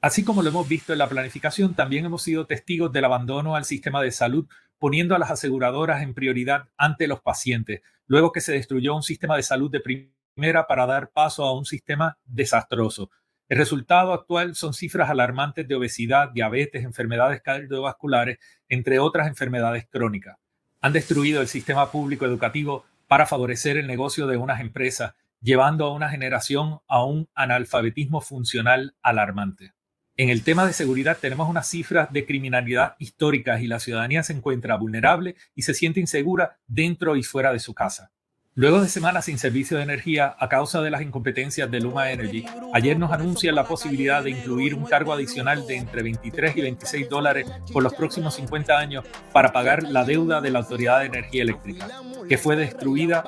[0.00, 3.66] Así como lo hemos visto en la planificación, también hemos sido testigos del abandono al
[3.66, 4.48] sistema de salud
[4.80, 9.36] poniendo a las aseguradoras en prioridad ante los pacientes, luego que se destruyó un sistema
[9.36, 13.10] de salud de primera para dar paso a un sistema desastroso.
[13.48, 20.38] El resultado actual son cifras alarmantes de obesidad, diabetes, enfermedades cardiovasculares, entre otras enfermedades crónicas.
[20.80, 25.92] Han destruido el sistema público educativo para favorecer el negocio de unas empresas, llevando a
[25.92, 29.72] una generación a un analfabetismo funcional alarmante.
[30.20, 34.34] En el tema de seguridad tenemos unas cifras de criminalidad históricas y la ciudadanía se
[34.34, 38.12] encuentra vulnerable y se siente insegura dentro y fuera de su casa.
[38.54, 42.44] Luego de semanas sin servicio de energía a causa de las incompetencias de Luma Energy,
[42.74, 47.08] ayer nos anuncian la posibilidad de incluir un cargo adicional de entre 23 y 26
[47.08, 51.44] dólares por los próximos 50 años para pagar la deuda de la Autoridad de Energía
[51.44, 51.88] Eléctrica,
[52.28, 53.24] que fue destruida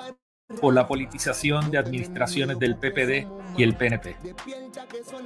[0.61, 3.27] por la politización de administraciones del PPD
[3.57, 4.17] y el PNP.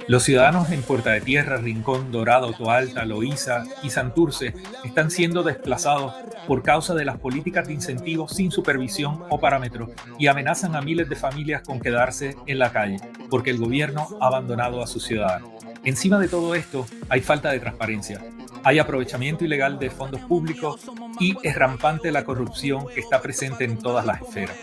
[0.07, 4.53] Los ciudadanos en Puerta de Tierra, Rincón, Dorado, Toalta, Loíza y Santurce
[4.83, 6.13] están siendo desplazados
[6.47, 11.09] por causa de las políticas de incentivos sin supervisión o parámetros y amenazan a miles
[11.09, 12.97] de familias con quedarse en la calle
[13.29, 15.51] porque el gobierno ha abandonado a sus ciudadanos.
[15.83, 18.21] Encima de todo esto hay falta de transparencia,
[18.63, 20.81] hay aprovechamiento ilegal de fondos públicos
[21.19, 24.57] y es rampante la corrupción que está presente en todas las esferas.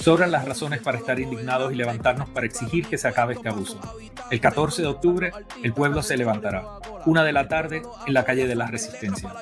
[0.00, 3.80] Sobran las razones para estar indignados y levantarnos para exigir que se acabe este abuso.
[4.30, 6.78] El 14 de octubre, el pueblo se levantará.
[7.06, 9.32] Una de la tarde, en la calle de la Resistencia.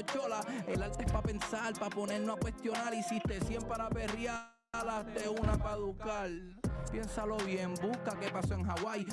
[6.90, 9.06] Piénsalo bien, busca qué pasó en Hawái.